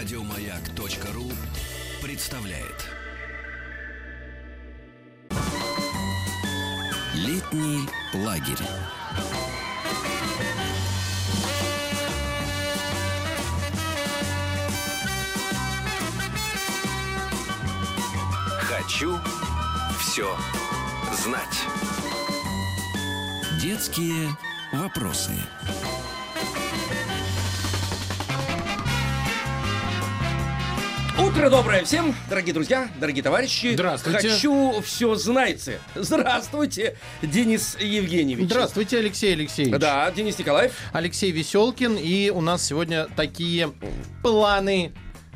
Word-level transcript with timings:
Радиомаяк.ру 0.00 1.30
представляет. 2.02 2.88
Летний 7.12 7.86
лагерь. 8.14 8.56
Хочу 18.62 19.18
все 19.98 20.34
знать. 21.12 21.66
Детские 23.60 24.30
вопросы. 24.72 25.34
Утро 31.20 31.50
доброе 31.50 31.84
всем, 31.84 32.14
дорогие 32.30 32.54
друзья, 32.54 32.88
дорогие 32.98 33.22
товарищи. 33.22 33.74
Здравствуйте. 33.74 34.30
Хочу 34.30 34.80
все 34.80 35.14
знайте. 35.16 35.78
Здравствуйте, 35.94 36.96
Денис 37.20 37.76
Евгеньевич. 37.78 38.46
Здравствуйте, 38.46 38.98
Алексей 38.98 39.34
Алексеевич. 39.34 39.78
Да, 39.78 40.10
Денис 40.10 40.38
Николаев. 40.38 40.72
Алексей 40.92 41.30
Веселкин, 41.30 41.96
и 41.96 42.30
у 42.30 42.40
нас 42.40 42.64
сегодня 42.64 43.06
такие 43.16 43.70
планы 44.22 44.92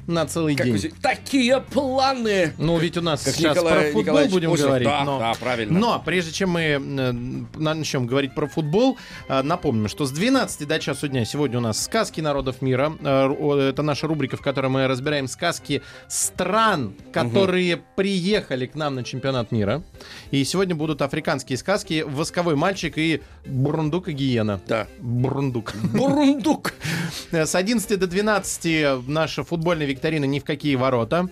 на 0.06 0.26
целый 0.26 0.54
Как 0.56 0.66
день. 0.66 0.76
вы 0.76 0.92
Такие 1.00 1.60
планы. 1.60 2.52
Ну, 2.58 2.78
ведь 2.78 2.96
у 2.96 3.00
нас 3.00 3.22
Как 3.22 3.34
сейчас 3.34 3.56
Николай 3.56 3.74
про 3.74 3.82
футбол 3.84 4.02
Николаевич 4.02 4.32
будем 4.32 4.50
Ослик. 4.50 4.66
говорить. 4.66 4.88
Да, 4.88 5.04
но... 5.04 5.18
да, 5.18 5.34
правильно. 5.34 5.78
Но 5.78 6.02
прежде 6.04 6.32
чем 6.32 6.50
мы 6.50 6.60
э, 6.62 7.12
начнем 7.56 8.06
говорить 8.06 8.34
про 8.34 8.46
футбол, 8.46 8.98
э, 9.28 9.42
напомним, 9.42 9.88
что 9.88 10.06
с 10.06 10.10
12 10.10 10.66
до 10.66 10.78
часу 10.78 11.08
дня 11.08 11.24
сегодня 11.24 11.58
у 11.58 11.62
нас 11.62 11.82
сказки 11.82 12.20
народов 12.20 12.62
мира. 12.62 12.92
Э, 13.00 13.68
Это 13.70 13.82
наша 13.82 14.06
рубрика, 14.06 14.36
в 14.36 14.40
которой 14.42 14.68
мы 14.68 14.86
разбираем 14.86 15.28
сказки 15.28 15.82
стран, 16.08 16.94
которые 17.12 17.82
приехали 17.96 18.66
к 18.66 18.74
нам 18.74 18.94
на 18.96 19.04
чемпионат 19.04 19.52
мира. 19.52 19.82
И 20.30 20.44
сегодня 20.44 20.74
будут 20.74 21.02
африканские 21.02 21.58
сказки 21.58 22.04
«Восковой 22.06 22.56
мальчик» 22.56 22.98
и 22.98 23.22
«Бурундук 23.46 24.08
и 24.08 24.12
гиена». 24.12 24.60
Да. 24.66 24.86
Бурундук. 25.00 25.74
Бурундук. 25.92 26.74
С 27.32 27.54
11 27.54 27.98
до 27.98 28.06
12 28.06 29.08
наша 29.08 29.44
футбольная 29.44 29.86
викторина 29.94 30.24
«Ни 30.24 30.38
в 30.38 30.44
какие 30.44 30.76
ворота». 30.76 31.28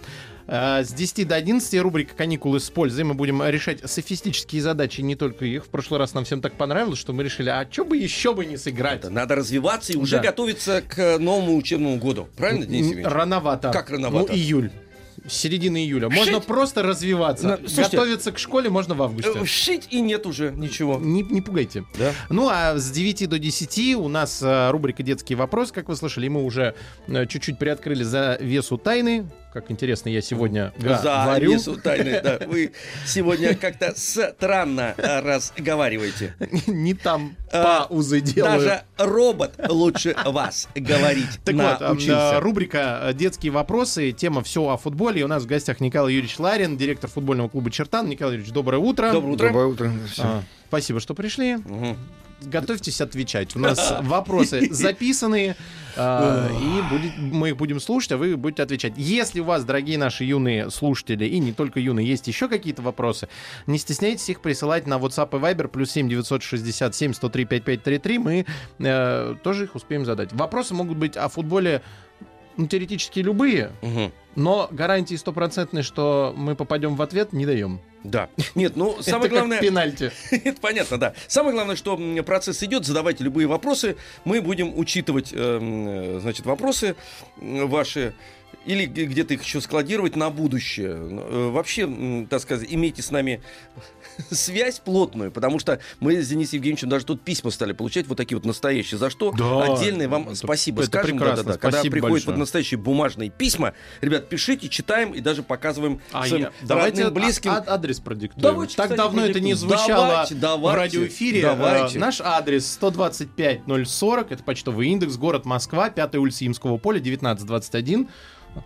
Э, 0.47 0.83
С 0.83 0.93
10 0.93 1.29
до 1.29 1.37
11 1.37 1.81
рубрика 1.81 2.15
«Каникулы 2.17 2.59
с 2.61 2.69
пользой». 2.71 3.05
Мы 3.05 3.15
будем 3.15 3.43
решать 3.45 3.89
софистические 3.89 4.61
задачи, 4.63 5.01
не 5.01 5.15
только 5.15 5.45
их. 5.45 5.65
В 5.67 5.69
прошлый 5.69 5.99
раз 6.01 6.15
нам 6.15 6.25
всем 6.25 6.41
так 6.41 6.55
понравилось, 6.55 6.99
что 6.99 7.13
мы 7.13 7.23
решили, 7.23 7.49
а 7.49 7.67
что 7.71 7.85
бы 7.85 7.97
еще 7.97 8.35
бы 8.35 8.45
не 8.45 8.57
сыграть? 8.57 9.09
Надо 9.09 9.37
развиваться 9.37 9.93
и 9.93 9.97
уже 9.97 10.17
Да. 10.17 10.23
готовиться 10.23 10.83
к 10.83 11.19
новому 11.19 11.57
учебному 11.57 11.97
году. 11.99 12.29
Правильно, 12.37 12.67
Денис 12.67 12.87
Евгеньевич? 12.87 13.13
Рановато. 13.13 13.71
Как 13.71 13.91
рановато? 13.91 14.33
Ну, 14.33 14.39
июль. 14.39 14.71
Середина 15.29 15.77
июля. 15.77 16.09
Можно 16.09 16.39
Шить. 16.39 16.47
просто 16.47 16.83
развиваться. 16.83 17.47
На- 17.49 17.57
слушайте, 17.69 17.97
Готовиться 17.97 18.33
к 18.33 18.39
школе 18.39 18.71
можно 18.71 18.95
в 18.95 19.03
августе. 19.03 19.33
Э, 19.35 19.45
Шить 19.45 19.89
и 19.91 20.01
нет 20.01 20.27
уже 20.27 20.51
ничего. 20.53 20.99
Не, 20.99 21.23
не 21.23 21.41
пугайте. 21.41 21.85
Да. 21.99 22.13
Ну, 22.29 22.49
а 22.51 22.77
с 22.77 22.91
9 22.91 23.29
до 23.29 23.39
10 23.39 23.95
у 23.97 24.09
нас 24.09 24.43
э, 24.43 24.71
рубрика 24.71 25.03
«Детский 25.03 25.35
вопрос», 25.35 25.73
как 25.73 25.89
вы 25.89 25.97
слышали, 25.97 26.29
мы 26.29 26.43
уже 26.45 26.75
э, 27.07 27.27
чуть-чуть 27.27 27.59
приоткрыли 27.59 28.03
за 28.03 28.37
весу 28.41 28.79
тайны. 28.79 29.27
Как 29.53 29.71
интересно, 29.71 30.09
я 30.09 30.23
сегодня 30.23 30.73
За 30.79 31.25
говорю. 31.25 31.53
весу 31.53 31.77
тайны, 31.77 32.23
да. 32.23 32.39
Вы 32.47 32.73
сегодня 33.07 33.55
как-то 33.55 33.93
странно 33.95 34.95
э, 34.97 35.21
разговариваете. 35.21 36.35
Не 36.67 36.95
там 36.95 37.37
А, 37.53 37.87
паузы 37.87 38.23
делаю. 38.23 38.61
Даже 38.61 38.83
робот 38.97 39.53
лучше 39.69 40.17
вас 40.25 40.69
говорить 40.75 41.39
Так 41.45 41.55
вот, 41.57 41.83
э, 42.09 42.39
рубрика 42.39 43.01
э, 43.03 43.13
«Детские 43.13 43.53
вопросы», 43.53 44.13
тема 44.13 44.43
«Все 44.43 44.67
о 44.67 44.79
футболе». 44.79 45.21
И 45.21 45.25
у 45.25 45.29
нас 45.29 45.43
в 45.43 45.47
гостях 45.47 45.81
Николай 45.81 46.15
Юрьевич 46.15 46.39
Ларин, 46.39 46.79
директор 46.79 47.11
футбольного 47.11 47.51
клуба 47.51 47.71
«Чертан». 47.71 48.09
Николай 48.09 48.37
Юрьевич, 48.37 48.55
доброе 48.55 48.79
утро. 48.79 49.13
Доброе 49.13 49.33
утро. 49.35 49.47
Доброе 49.49 49.67
утро. 49.67 49.93
А, 50.19 50.43
Спасибо, 50.69 50.99
что 51.01 51.13
пришли. 51.13 51.59
Готовьтесь 52.45 53.01
отвечать. 53.01 53.57
У 53.57 53.59
нас 53.59 53.95
вопросы 54.03 54.73
записаны, 54.73 55.57
а, 55.97 56.49
и 56.51 56.83
будет- 56.93 57.19
мы 57.19 57.51
их 57.51 57.57
будем 57.57 57.81
слушать, 57.81 58.13
а 58.13 58.17
вы 58.17 58.37
будете 58.37 58.63
отвечать. 58.63 58.95
Если 58.97 59.41
у 59.41 59.45
вас, 59.45 59.65
дорогие 59.65 59.99
наши 59.99 60.25
юные 60.25 60.71
слушатели, 60.71 61.25
и 61.25 61.39
не 61.39 61.53
только 61.53 61.81
юные, 61.81 62.07
есть 62.07 62.29
еще 62.29 62.49
какие-то 62.49 62.83
вопросы, 62.83 63.29
не 63.67 63.79
стесняйтесь 63.79 64.29
их 64.29 64.41
присылать 64.41 64.87
на 64.87 64.95
WhatsApp 64.99 65.29
и 65.37 65.41
Viber, 65.43 65.69
плюс 65.69 65.91
7 65.91 66.09
967 66.09 67.13
103 67.15 67.45
5533, 67.45 68.19
мы 68.19 68.47
э, 68.79 69.35
тоже 69.43 69.65
их 69.65 69.75
успеем 69.75 70.05
задать. 70.05 70.33
Вопросы 70.33 70.75
могут 70.75 70.97
быть 70.99 71.17
о 71.17 71.29
футболе, 71.29 71.83
ну, 72.57 72.67
теоретически 72.67 73.21
любые, 73.21 73.73
Мгм. 73.83 74.13
но 74.37 74.69
гарантии 74.71 75.15
стопроцентной, 75.15 75.83
что 75.83 76.33
мы 76.37 76.55
попадем 76.55 76.97
в 76.97 77.03
ответ, 77.03 77.33
не 77.33 77.47
даем. 77.47 77.81
Да. 78.05 78.29
Нет, 78.55 78.75
ну 78.77 79.01
самое 79.01 79.27
Это 79.27 79.29
как 79.29 79.39
главное... 79.39 79.61
пенальти. 79.61 80.11
Это 80.33 80.61
понятно, 80.61 80.99
да. 80.99 81.15
Самое 81.29 81.55
главное, 81.55 81.77
что 81.77 81.97
процесс 82.25 82.63
идет, 82.63 82.85
задавайте 82.85 83.23
любые 83.25 83.47
вопросы. 83.47 83.97
Мы 84.25 84.41
будем 84.43 84.77
учитывать, 84.77 85.33
эм, 85.33 86.17
э, 86.17 86.19
значит, 86.21 86.45
вопросы 86.47 86.97
ваши 87.37 88.15
или 88.67 88.87
где-то 88.87 89.35
их 89.35 89.43
еще 89.43 89.61
складировать 89.61 90.15
на 90.17 90.31
будущее. 90.31 90.95
Э, 90.95 91.51
Вообще, 91.51 92.27
так 92.29 92.41
сказать, 92.43 92.69
имейте 92.71 93.03
с 93.03 93.11
нами 93.11 93.41
связь 94.31 94.79
плотную, 94.81 95.31
потому 95.31 95.59
что 95.59 95.79
мы 96.01 96.21
с 96.23 96.29
Денисом 96.29 96.57
Евгеньевичем 96.59 96.89
даже 96.89 97.05
тут 97.07 97.23
письма 97.23 97.51
стали 97.51 97.73
получать, 97.73 98.07
вот 98.07 98.17
такие 98.17 98.37
вот 98.37 98.45
настоящие. 98.45 98.99
За 98.99 99.11
что 99.11 99.33
Да, 99.33 99.75
отдельное 99.75 100.09
вам 100.09 100.29
это- 100.29 100.35
спасибо 100.37 100.83
это 100.83 100.89
скажем. 100.91 101.19
прекрасно, 101.19 101.37
Да-да-да. 101.45 101.59
Когда 101.59 101.79
спасибо 101.79 101.93
приходят 101.93 102.13
большое. 102.15 102.35
вот 102.35 102.39
настоящие 102.41 102.79
бумажные 102.79 103.31
письма, 103.31 103.75
ребят, 104.01 104.29
пишите, 104.29 104.69
читаем 104.69 105.13
и 105.13 105.21
даже 105.21 105.43
показываем 105.43 106.01
А 106.13 106.27
своим 106.27 106.43
я- 106.45 106.53
давайте 106.63 107.05
родным, 107.05 107.23
близким. 107.23 107.51
а- 107.51 107.57
а- 107.67 107.75
адрес 107.75 108.01
продиктуем. 108.01 108.43
Давайте, 108.43 108.77
так 108.77 108.87
кстати, 108.87 108.99
давно 108.99 109.23
это 109.27 109.41
не 109.41 109.53
продиктуем. 109.55 109.79
звучало 109.79 110.07
Давайте, 110.09 110.35
давайте, 110.35 110.77
в 110.77 110.81
радиоэфире. 110.81 111.43
давайте. 111.43 111.97
Э, 111.99 112.01
Наш 112.01 112.21
адрес 112.21 112.71
125 112.73 113.67
040, 113.67 114.33
это 114.33 114.43
почтовый 114.43 114.89
индекс, 114.89 115.17
город 115.17 115.45
Москва, 115.45 115.91
5 115.91 116.19
улица 116.19 116.47
Имского 116.47 116.77
поля, 116.79 116.99
1921. 117.01 118.09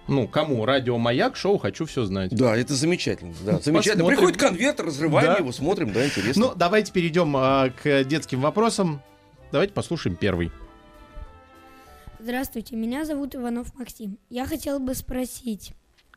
Ну, 0.08 0.26
кому? 0.28 0.64
Радио 0.64 0.98
Маяк, 0.98 1.36
шоу 1.36 1.58
«Хочу 1.58 1.84
все 1.86 2.04
знать». 2.04 2.34
Да, 2.34 2.56
это 2.56 2.74
замечательно. 2.74 3.34
Да, 3.44 3.58
замечательно. 3.60 4.04
Посмотрим. 4.04 4.06
Приходит 4.06 4.36
конверт, 4.40 4.80
разрываем 4.80 5.26
Да. 5.28 5.36
его, 5.38 5.52
смотрим, 5.52 5.92
да, 5.92 6.04
интересно. 6.06 6.46
Ну, 6.46 6.52
давайте 6.54 6.92
перейдем 6.92 7.36
э, 7.36 7.70
к 7.70 8.04
детским 8.04 8.40
вопросам. 8.40 9.00
Давайте 9.52 9.72
послушаем 9.72 10.16
первый. 10.16 10.50
Здравствуйте, 12.18 12.74
меня 12.76 13.04
зовут 13.04 13.36
Иванов 13.36 13.74
Максим. 13.76 14.18
Я 14.30 14.46
хотел 14.46 14.80
бы 14.80 14.94
спросить, 14.94 15.72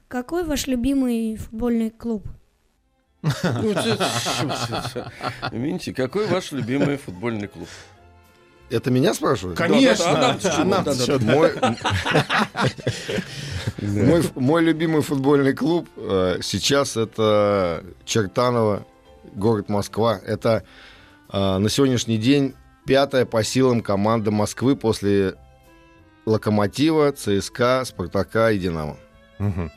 какой 0.08 0.44
ваш 0.44 0.66
любимый 0.68 1.35
футбольный 1.35 1.91
клуб? 1.91 2.25
Видите, 5.52 5.94
какой 5.94 6.25
ваш 6.28 6.52
любимый 6.52 6.97
футбольный 6.97 7.47
клуб? 7.47 7.68
Это 8.69 8.91
меня 8.91 9.13
спрашивают? 9.13 9.57
Конечно. 9.57 10.38
Мой, 11.22 11.52
мой, 13.81 14.24
мой 14.35 14.63
любимый 14.63 15.02
футбольный 15.02 15.53
клуб 15.53 15.90
э, 15.97 16.40
сейчас 16.41 16.97
это 16.97 17.84
Чертаново, 18.06 18.85
город 19.34 19.69
Москва. 19.69 20.19
Это 20.25 20.63
э, 21.31 21.58
на 21.58 21.69
сегодняшний 21.69 22.18
день 22.18 22.53
пятая 22.85 23.25
по 23.25 23.44
силам 23.44 23.81
команда 23.81 24.31
Москвы 24.31 24.75
после 24.75 25.35
Локомотива, 26.25 27.12
ЦСКА, 27.12 27.84
Спартака 27.85 28.52
и 28.52 28.59
Динамо. 28.59 28.97
Мгм. 29.40 29.72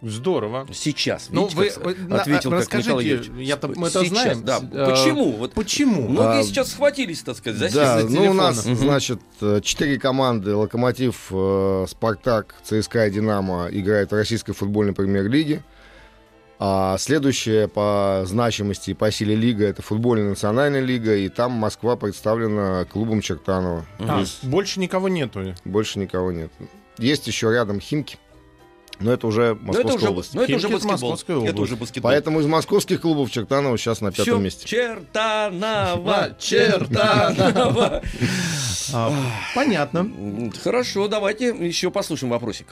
Здорово. 0.00 0.66
Сейчас. 0.72 1.26
Ну, 1.30 1.48
видите, 1.48 1.80
вы, 1.80 1.94
как 1.94 2.02
вы 2.02 2.08
на- 2.08 2.20
ответил, 2.20 2.50
как 2.50 2.60
расскажите, 2.60 2.88
Николай 2.90 3.04
Юрьевич. 3.06 3.48
я-то- 3.48 3.68
мы 3.68 3.88
это 3.88 4.04
Сейчас, 4.04 4.08
знаем. 4.08 4.44
Да. 4.44 4.60
Э, 4.72 4.86
Почему? 4.90 5.32
Вот 5.32 5.52
Почему? 5.54 6.08
многие 6.08 6.40
А, 6.40 6.42
сейчас 6.44 6.70
схватились, 6.70 7.22
так 7.22 7.36
сказать, 7.36 7.72
за 7.72 7.80
Да, 7.80 8.00
ну 8.08 8.30
у 8.30 8.32
нас, 8.32 8.64
Мгм. 8.64 8.76
значит, 8.76 9.20
э, 9.40 9.60
четыре 9.62 9.98
команды. 9.98 10.54
Локомотив, 10.54 11.26
э, 11.32 11.86
Спартак, 11.88 12.54
ЦСКА 12.62 13.08
и 13.08 13.10
Динамо 13.10 13.68
играют 13.72 14.12
в 14.12 14.14
российской 14.14 14.52
футбольной 14.52 14.92
премьер-лиге. 14.94 15.64
А 16.60 16.96
следующая 16.98 17.68
по 17.68 18.22
значимости 18.26 18.90
и 18.90 18.94
по 18.94 19.10
силе 19.12 19.34
лига 19.36 19.64
это 19.64 19.80
футбольная 19.82 20.30
национальная 20.30 20.80
лига, 20.80 21.14
и 21.16 21.28
там 21.28 21.52
Москва 21.52 21.94
представлена 21.96 22.84
клубом 22.84 23.20
Чертанова. 23.20 23.84
А, 24.00 24.06
То 24.06 24.18
есть 24.20 24.44
больше 24.44 24.80
никого 24.80 25.08
нету. 25.08 25.54
больше 25.64 26.00
никого 26.00 26.32
нет. 26.32 26.50
Есть 26.98 27.28
еще 27.28 27.52
рядом 27.52 27.78
Химки, 27.78 28.18
но 29.00 29.12
это 29.12 29.26
уже 29.26 29.42
это 29.42 29.54
Московская 29.64 29.96
уже, 29.96 30.08
область. 30.08 30.34
но 30.34 30.42
это 30.42 30.56
уже 30.56 30.68
баскетбол. 30.68 31.18
Это 31.46 31.60
уже 31.60 31.76
баскетбол. 31.76 32.10
Поэтому 32.10 32.40
из 32.40 32.46
московских 32.46 33.00
клубов 33.00 33.30
Чертанова 33.30 33.78
сейчас 33.78 34.00
на 34.00 34.12
пятом 34.12 34.42
месте. 34.42 34.66
Чертанова, 34.66 36.36
Чертанова. 36.38 38.02
А, 38.92 39.12
понятно. 39.54 40.10
Хорошо, 40.62 41.08
давайте 41.08 41.48
еще 41.48 41.90
послушаем 41.90 42.30
вопросик. 42.30 42.66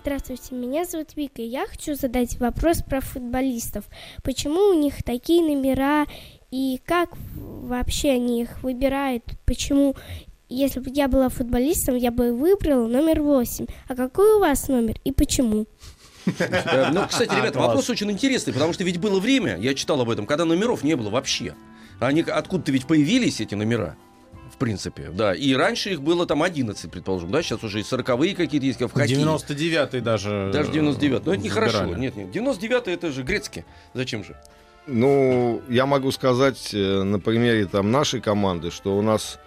Здравствуйте, 0.00 0.54
меня 0.54 0.84
зовут 0.84 1.16
Вика. 1.16 1.40
и 1.40 1.46
Я 1.46 1.66
хочу 1.66 1.94
задать 1.94 2.38
вопрос 2.38 2.82
про 2.82 3.00
футболистов. 3.00 3.86
Почему 4.22 4.68
у 4.68 4.74
них 4.74 5.02
такие 5.02 5.42
номера 5.42 6.06
и 6.50 6.78
как 6.84 7.10
вообще 7.36 8.10
они 8.10 8.42
их 8.42 8.62
выбирают? 8.62 9.24
Почему 9.46 9.96
Если 10.48 10.80
бы 10.80 10.90
я 10.92 11.08
была 11.08 11.28
футболистом, 11.28 11.96
я 11.96 12.10
бы 12.10 12.32
выбрала 12.32 12.86
номер 12.86 13.22
восемь. 13.22 13.66
А 13.88 13.94
какой 13.94 14.34
у 14.34 14.40
вас 14.40 14.68
номер 14.68 14.96
и 15.04 15.10
почему? 15.12 15.66
Э, 16.38 16.90
Ну, 16.92 17.06
кстати, 17.08 17.30
А, 17.32 17.38
ребята, 17.40 17.58
вопрос 17.58 17.88
очень 17.90 18.10
интересный, 18.10 18.52
потому 18.52 18.72
что 18.72 18.84
ведь 18.84 18.98
было 18.98 19.20
время, 19.20 19.56
я 19.58 19.74
читал 19.74 20.00
об 20.00 20.10
этом, 20.10 20.26
когда 20.26 20.44
номеров 20.44 20.82
не 20.84 20.96
было 20.96 21.10
вообще. 21.10 21.54
Они 22.00 22.22
откуда-то 22.22 22.72
ведь 22.72 22.86
появились, 22.86 23.40
эти 23.40 23.54
номера. 23.54 23.96
В 24.52 24.56
принципе, 24.56 25.10
да. 25.12 25.34
И 25.34 25.52
раньше 25.54 25.90
их 25.90 26.00
было 26.02 26.26
там 26.26 26.42
11, 26.42 26.88
предположим, 26.90 27.30
да, 27.32 27.42
сейчас 27.42 27.64
уже 27.64 27.80
и 27.80 27.82
40-е 27.82 28.36
какие-то 28.36 28.66
есть, 28.66 28.78
как 28.78 28.90
в 28.90 28.94
хоккее. 28.94 29.18
99-й 29.18 30.00
даже. 30.00 30.50
Даже 30.52 30.70
99. 30.70 31.26
Но 31.26 31.34
это 31.34 31.42
нехорошо. 31.42 31.78
забирали. 31.78 32.00
Нет, 32.00 32.16
нет. 32.16 32.30
99 32.30 32.88
это 32.88 33.10
же 33.10 33.22
грецкий. 33.24 33.64
Зачем 33.94 34.22
же? 34.22 34.36
Ну, 34.86 35.60
я 35.68 35.86
могу 35.86 36.12
сказать 36.12 36.70
э, 36.72 37.02
на 37.02 37.18
примере 37.18 37.66
там 37.66 37.90
нашей 37.90 38.20
команды, 38.20 38.70
что 38.70 38.96
у 38.96 39.02
нас, 39.02 39.38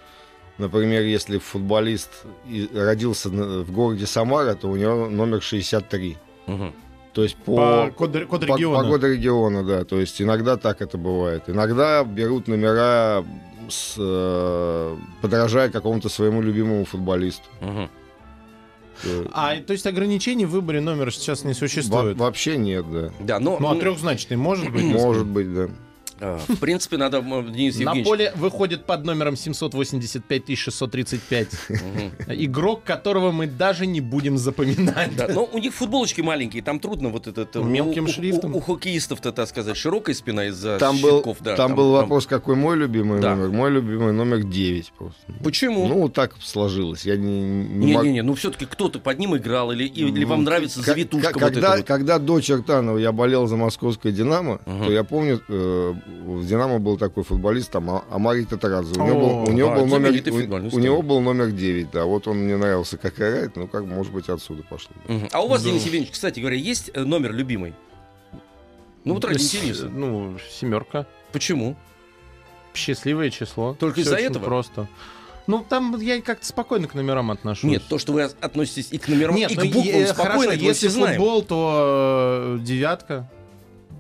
например, 0.58 1.04
если 1.04 1.38
футболист 1.38 2.10
родился 2.74 3.30
в 3.30 3.72
городе 3.72 4.06
Самара, 4.06 4.54
то 4.56 4.68
у 4.70 4.76
него 4.76 5.08
номер 5.10 5.42
63. 5.42 6.18
Мгм. 6.48 6.74
То 7.14 7.24
есть 7.24 7.36
По 7.38 7.56
по, 7.56 7.92
коду, 7.98 8.28
коду 8.28 8.46
по, 8.48 8.56
региона. 8.56 8.84
по 8.84 8.90
году 8.90 9.08
региона, 9.08 9.64
да. 9.64 9.84
То 9.86 10.00
есть 10.00 10.22
иногда 10.22 10.56
так 10.58 10.82
это 10.82 10.98
бывает. 10.98 11.44
Иногда 11.48 12.04
берут 12.04 12.48
номера, 12.48 13.24
с, 13.70 13.96
э, 13.98 14.96
подражая 15.22 15.70
какому-то 15.70 16.10
своему 16.10 16.42
любимому 16.42 16.86
футболисту. 16.86 17.48
Э, 19.04 19.26
А, 19.34 19.56
то 19.58 19.74
есть 19.74 19.86
ограничений 19.86 20.46
в 20.46 20.50
выборе 20.52 20.80
номера 20.82 21.12
сейчас 21.12 21.44
не 21.44 21.50
во- 21.54 21.56
существует? 21.60 22.18
вообще 22.18 22.58
нет, 22.58 22.86
да. 22.92 23.12
Да, 23.20 23.40
но... 23.40 23.58
Ну, 23.60 23.70
а 23.70 23.76
трехзначный 23.76 24.38
может 24.38 24.72
быть? 24.72 24.84
Может 24.84 25.26
быть, 25.28 25.54
да. 25.54 25.70
В 26.20 26.58
принципе, 26.58 26.98
надо, 26.98 27.22
Денис 27.22 27.78
На 27.80 27.94
поле 27.96 28.32
выходит 28.36 28.86
под 28.86 29.06
номером 29.06 29.36
785 29.36 30.58
635 30.58 31.48
Мгм. 31.70 32.12
игрок, 32.30 32.84
которого 32.84 33.32
мы 33.32 33.48
даже 33.48 33.86
не 33.86 34.02
будем 34.02 34.38
запоминать. 34.38 35.16
Да, 35.16 35.28
но 35.30 35.46
у 35.52 35.58
них 35.58 35.74
футболочки 35.74 36.22
маленькие, 36.22 36.64
там 36.64 36.80
трудно 36.80 37.10
вот 37.10 37.28
этот... 37.28 37.56
э, 37.56 37.64
Мелким 37.64 38.06
у- 38.06 38.08
шрифтом. 38.08 38.56
У, 38.56 38.58
у 38.58 38.62
хоккеистов-то, 38.62 39.32
так 39.32 39.48
сказать, 39.48 39.78
широкая 39.78 40.16
спина 40.16 40.46
из-за 40.48 40.78
Там 40.80 40.98
был, 41.00 41.18
щитков, 41.18 41.38
да. 41.42 41.56
там 41.56 41.76
был 41.76 41.92
вопрос, 41.92 42.26
какой 42.26 42.56
мой 42.56 42.78
любимый 42.78 43.22
Да. 43.22 43.36
номер. 43.36 43.50
Мой 43.52 43.72
любимый 43.72 44.14
номер 44.14 44.44
9 44.44 44.92
просто. 44.98 45.18
Почему? 45.44 45.88
Ну, 45.88 46.10
так 46.10 46.36
сложилось. 46.42 47.06
Я 47.06 47.18
не, 47.18 47.42
Не-не-не, 47.42 48.22
ну 48.24 48.34
все-таки 48.36 48.66
кто-то 48.66 49.00
под 49.00 49.20
ним 49.20 49.36
играл, 49.38 49.72
или, 49.72 49.84
или 49.86 50.24
вам 50.26 50.40
Ну, 50.40 50.46
нравится 50.46 50.82
к- 50.82 50.86
завитушка 50.86 51.32
вот 51.40 51.56
вот? 51.56 51.84
когда 51.86 52.20
до 52.20 52.40
Чертанова 52.42 52.98
я 52.98 53.12
болел 53.12 53.48
за 53.48 53.56
московское 53.56 54.12
«Динамо», 54.12 54.60
то 54.66 54.92
я 54.92 55.04
помню, 55.04 55.42
э, 55.48 55.94
в 56.08 56.46
«Динамо» 56.46 56.80
был 56.80 56.98
такой 56.98 57.24
футболист, 57.24 57.72
там, 57.72 57.90
А- 57.90 58.04
Амарий 58.10 58.46
Татарадзе. 58.46 59.00
У 59.00 59.06
него, 59.06 59.18
О, 59.18 59.20
был, 59.46 59.52
у 59.52 59.56
него 59.56 59.70
да, 59.70 59.76
был 59.76 59.86
номер, 59.88 60.12
у, 60.12 60.76
у 60.76 60.80
него 60.80 61.02
был 61.02 61.20
номер 61.22 61.52
9, 61.52 61.92
да. 61.92 62.06
Вот 62.06 62.28
он 62.28 62.38
мне 62.38 62.56
нравился, 62.56 62.98
как 62.98 63.16
играет, 63.16 63.56
ну, 63.56 63.68
как, 63.68 63.84
может 63.86 64.14
быть, 64.14 64.30
отсюда 64.30 64.64
пошло. 64.64 64.92
Мгм. 65.08 65.28
А 65.32 65.42
у 65.42 65.48
вас, 65.48 65.64
Да. 65.64 65.70
Денис 65.70 65.84
Евгеньевич, 65.84 66.14
кстати 66.14 66.40
говоря, 66.40 66.56
есть 66.56 66.92
э, 66.94 67.04
номер 67.04 67.34
любимый? 67.34 67.74
Ну, 69.04 69.14
вот 69.16 69.26
ради 69.26 69.42
интереса. 69.42 69.90
Ну, 69.90 70.38
семерка. 70.50 71.06
Почему? 71.32 71.76
Счастливое 72.74 73.30
число. 73.30 73.76
Только 73.78 74.02
из-за 74.02 74.16
этого? 74.16 74.44
Просто. 74.44 74.88
Ну, 75.48 75.66
там 75.68 75.98
я 76.02 76.22
как-то 76.22 76.46
спокойно 76.46 76.88
к 76.88 76.94
номерам 76.94 77.32
отношусь. 77.32 77.70
Нет, 77.70 77.84
то, 77.88 77.98
что 77.98 78.12
вы 78.12 78.24
относитесь 78.24 78.90
и 78.92 78.98
к 78.98 79.08
номерам, 79.08 79.36
Нет, 79.36 79.52
и 79.52 79.56
ну, 79.56 79.62
к 79.62 79.66
буквам 79.74 79.96
е- 79.96 80.08
спокойно, 80.08 80.52
хорошо, 80.52 80.66
если 80.66 80.88
знаем. 80.90 81.16
футбол, 81.18 81.42
то 81.42 82.58
э, 82.58 82.60
девятка. 82.64 83.30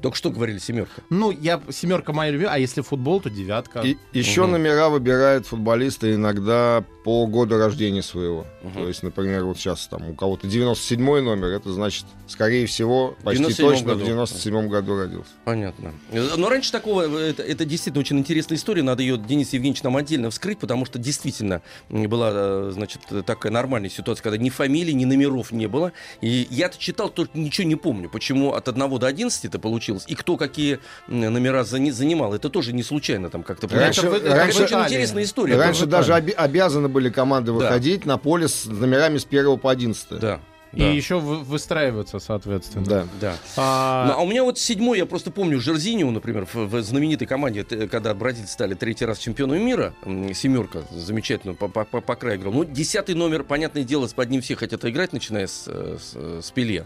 Только 0.01 0.15
что 0.17 0.29
говорили 0.29 0.59
семерка. 0.59 1.01
Ну, 1.09 1.31
я 1.31 1.61
семерка 1.71 2.13
моя 2.13 2.31
любимая, 2.31 2.55
а 2.55 2.59
если 2.59 2.81
футбол, 2.81 3.19
то 3.19 3.29
девятка. 3.29 3.79
И 3.81 3.97
еще 4.13 4.43
Мгм. 4.43 4.51
номера 4.53 4.89
выбирают 4.89 5.47
футболисты 5.47 6.13
иногда 6.13 6.83
по 7.03 7.25
году 7.25 7.57
рождения 7.57 8.03
своего. 8.03 8.45
Мгм. 8.63 8.73
То 8.73 8.87
есть, 8.87 9.01
например, 9.01 9.45
вот 9.45 9.57
сейчас 9.57 9.87
там 9.87 10.09
у 10.09 10.13
кого-то 10.13 10.45
97 10.47 11.21
номер, 11.21 11.47
это 11.47 11.71
значит, 11.71 12.05
скорее 12.27 12.65
всего, 12.67 13.15
почти 13.23 13.43
97-м 13.43 13.69
точно 13.71 13.87
году. 13.87 14.03
в 14.03 14.05
97 14.05 14.67
году 14.67 14.97
родился. 14.97 15.31
Понятно. 15.45 15.93
Но 16.11 16.49
раньше 16.49 16.71
такого, 16.71 17.03
э, 17.07 17.29
это, 17.29 17.41
это 17.43 17.65
действительно 17.65 18.01
очень 18.01 18.19
интересная 18.19 18.57
история, 18.57 18.83
надо 18.83 19.01
ее, 19.01 19.17
Денис 19.17 19.53
Евгеньевич, 19.53 19.83
нам 19.83 19.95
отдельно 19.97 20.29
вскрыть, 20.29 20.59
потому 20.59 20.85
что 20.85 20.99
действительно 20.99 21.61
была, 21.89 22.29
э, 22.33 22.71
значит, 22.73 23.01
такая 23.25 23.51
нормальная 23.51 23.89
ситуация, 23.89 24.21
когда 24.23 24.37
ни 24.37 24.49
фамилий, 24.49 24.93
ни 24.93 25.05
номеров 25.05 25.51
не 25.51 25.67
было. 25.67 25.93
И 26.21 26.45
я-то 26.51 26.77
читал, 26.77 27.09
только 27.09 27.37
ничего 27.39 27.67
не 27.67 27.75
помню, 27.75 28.09
почему 28.09 28.53
от 28.53 28.67
1 28.67 28.99
до 28.99 29.07
11 29.07 29.45
это 29.45 29.57
получилось, 29.59 29.86
и 30.07 30.15
кто 30.15 30.37
какие 30.37 30.79
номера 31.07 31.61
зани- 31.61 31.91
занимал. 31.91 32.33
Это 32.33 32.49
тоже 32.49 32.73
не 32.73 32.83
случайно 32.83 33.29
там 33.29 33.43
как-то 33.43 33.67
Раньше-. 33.67 34.07
Это 34.07 34.15
это 34.17 34.35
раньше- 34.35 34.63
очень 34.63 34.77
интересная 34.79 35.23
история. 35.23 35.57
Раньше 35.57 35.85
даже 35.85 36.13
оби- 36.13 36.31
обязаны 36.31 36.87
были 36.89 37.09
команды 37.09 37.51
Да. 37.51 37.57
выходить 37.57 38.05
на 38.05 38.17
поле 38.17 38.47
с 38.47 38.65
номерами 38.65 39.17
с 39.17 39.25
1 39.25 39.57
по 39.57 39.71
11. 39.71 40.19
Да. 40.19 40.39
И 40.73 40.79
да, 40.81 40.89
еще 40.89 41.17
вы- 41.19 41.39
выстраиваться, 41.39 42.19
соответственно. 42.19 42.85
Да. 42.85 43.07
да. 43.21 43.35
А, 43.55 44.07
Ну, 44.07 44.13
а 44.13 44.21
у 44.21 44.27
меня 44.27 44.43
вот 44.43 44.59
седьмой, 44.59 44.97
я 44.97 45.05
просто 45.05 45.31
помню, 45.31 45.61
Жерзинию, 45.61 46.11
например, 46.11 46.45
в, 46.45 46.55
в 46.55 46.81
знаменитой 46.83 47.25
команде, 47.25 47.63
т- 47.63 47.87
когда 47.87 48.13
бразильцы 48.13 48.51
стали 48.51 48.73
третий 48.73 49.05
раз 49.05 49.17
чемпионами 49.17 49.59
мира, 49.59 49.93
семерка, 50.33 50.81
замечательно, 50.91 51.53
по, 51.53 51.69
по, 51.69 51.85
по- 51.85 52.01
по 52.01 52.15
краю 52.15 52.37
играл. 52.37 52.51
Ну, 52.53 52.65
десятый 52.65 53.15
номер, 53.15 53.43
понятное 53.43 53.83
дело, 53.83 54.07
под 54.13 54.29
ним 54.29 54.41
все 54.41 54.55
хотят 54.55 54.83
играть, 54.83 55.13
начиная 55.13 55.47
с, 55.47 55.63
э, 55.67 55.97
с, 55.99 56.11
э, 56.15 56.41
с 56.43 56.51
Пеле. 56.51 56.85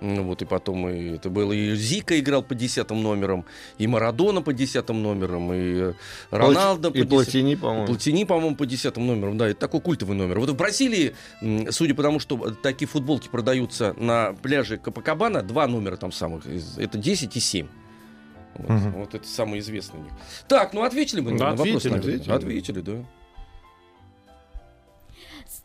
Ну, 0.00 0.24
вот 0.24 0.42
и 0.42 0.44
потом 0.44 0.88
и 0.88 1.14
это 1.14 1.30
было 1.30 1.52
и 1.52 1.74
Зика 1.76 2.18
играл 2.18 2.42
по 2.42 2.54
десятым 2.54 3.02
номерам, 3.02 3.44
и 3.78 3.86
Марадона 3.86 4.42
по 4.42 4.52
десятым 4.52 5.02
номерам, 5.02 5.52
и 5.52 5.94
Роналдо 6.30 6.90
по 6.90 6.96
И 6.96 7.00
10 7.02 7.08
Платини, 7.10 7.54
по-моему. 7.54 7.86
Платини, 7.86 8.24
по-моему, 8.24 8.56
по 8.56 8.66
десятым 8.66 9.06
номерам, 9.06 9.38
да, 9.38 9.48
это 9.48 9.60
такой 9.60 9.80
культовый 9.80 10.16
номер. 10.16 10.40
Вот 10.40 10.50
в 10.50 10.56
Бразилии, 10.56 11.14
судя 11.70 11.94
по 11.94 12.02
тому, 12.02 12.18
что 12.18 12.36
такие 12.62 12.86
футболки 12.88 13.28
продаются 13.28 13.94
на 13.98 14.34
пляже 14.34 14.76
Капакабана, 14.76 15.42
два 15.42 15.66
номера 15.66 15.96
там 15.96 16.12
самых, 16.12 16.44
это 16.76 16.98
10 16.98 17.36
и 17.36 17.40
7. 17.40 17.66
Вот, 18.56 18.68
Мгм. 18.70 18.92
вот 18.92 19.14
это 19.14 19.26
самые 19.26 19.60
известные 19.60 20.00
у 20.00 20.04
них. 20.04 20.12
Так, 20.48 20.74
ну 20.74 20.82
ответили 20.82 21.20
мы 21.20 21.32
Да, 21.38 21.50
на 21.50 21.50
вопрос? 21.56 21.66
ответили. 21.68 21.90
наверное? 21.92 22.14
Ответили. 22.14 22.32
Ответили, 22.32 22.80
да. 22.80 23.04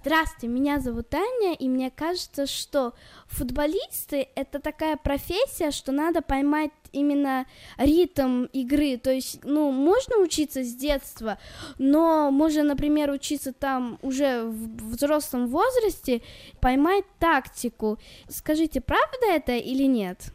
Здравствуйте, 0.01 0.47
меня 0.47 0.79
зовут 0.79 1.13
Аня, 1.13 1.55
и 1.55 1.67
мне 1.67 1.91
кажется, 1.91 2.45
что 2.45 2.93
футболисты— 3.27 4.29
это 4.35 4.59
такая 4.59 4.95
профессия, 4.95 5.71
что 5.71 5.91
надо 5.91 6.21
поймать 6.21 6.71
именно 6.93 7.45
ритм 7.77 8.45
игры. 8.53 8.95
То 8.97 9.11
есть, 9.11 9.43
ну, 9.43 9.71
можно 9.71 10.19
учиться 10.19 10.63
с 10.63 10.73
детства, 10.73 11.37
но 11.79 12.31
можно, 12.31 12.63
например, 12.63 13.11
учиться 13.11 13.51
там 13.51 13.99
уже 14.01 14.43
в 14.45 14.91
взрослом 14.91 15.47
возрасте, 15.47 16.21
поймать 16.61 17.03
тактику. 17.19 17.99
Скажите, 18.29 18.79
правда 18.79 19.25
это 19.27 19.57
или 19.57 19.83
нет? 19.83 20.31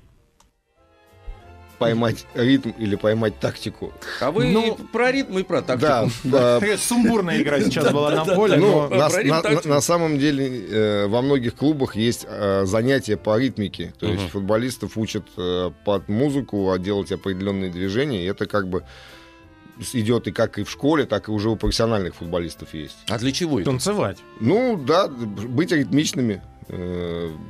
Поймать 1.84 2.26
ритм 2.34 2.70
или 2.78 2.96
поймать 2.96 3.38
тактику. 3.38 3.92
А 4.20 4.30
вы 4.30 4.46
Ну, 4.46 4.74
и 4.74 4.82
про 4.92 5.12
ритм 5.12 5.38
и 5.38 5.42
про 5.42 5.62
тактику. 5.62 6.10
Да, 6.24 6.60
да. 6.60 6.76
Сумбурная 6.78 7.40
игра 7.40 7.60
сейчас 7.60 7.92
была 7.92 8.10
на 8.10 8.24
поле, 8.24 8.56
Ну, 8.56 8.88
на, 8.88 9.80
самом 9.80 10.18
деле 10.18 10.66
э, 10.68 11.06
во 11.06 11.22
многих 11.22 11.54
клубах 11.54 11.96
есть 11.96 12.26
э, 12.28 12.64
занятия 12.64 13.16
по 13.16 13.38
ритмике. 13.38 13.92
То 13.98 14.06
есть 14.06 14.28
футболистов 14.30 14.96
учат 14.96 15.24
э, 15.36 15.70
под 15.84 16.08
музыку 16.08 16.70
а 16.70 16.78
делать 16.78 17.12
определенные 17.12 17.70
движения. 17.70 18.24
И 18.24 18.26
это 18.26 18.46
как 18.46 18.68
бы 18.68 18.84
идет 19.92 20.28
и 20.28 20.32
как 20.32 20.58
и 20.58 20.64
в 20.64 20.70
школе, 20.70 21.04
так 21.04 21.28
и 21.28 21.32
уже 21.32 21.50
у 21.50 21.56
профессиональных 21.56 22.14
футболистов 22.14 22.74
есть. 22.74 22.96
А 23.08 23.18
для 23.18 23.32
чего 23.32 23.60
это? 23.60 23.70
Танцевать. 23.70 24.18
Ну, 24.40 24.76
да, 24.76 25.08
быть 25.08 25.72
ритмичными, 25.72 26.42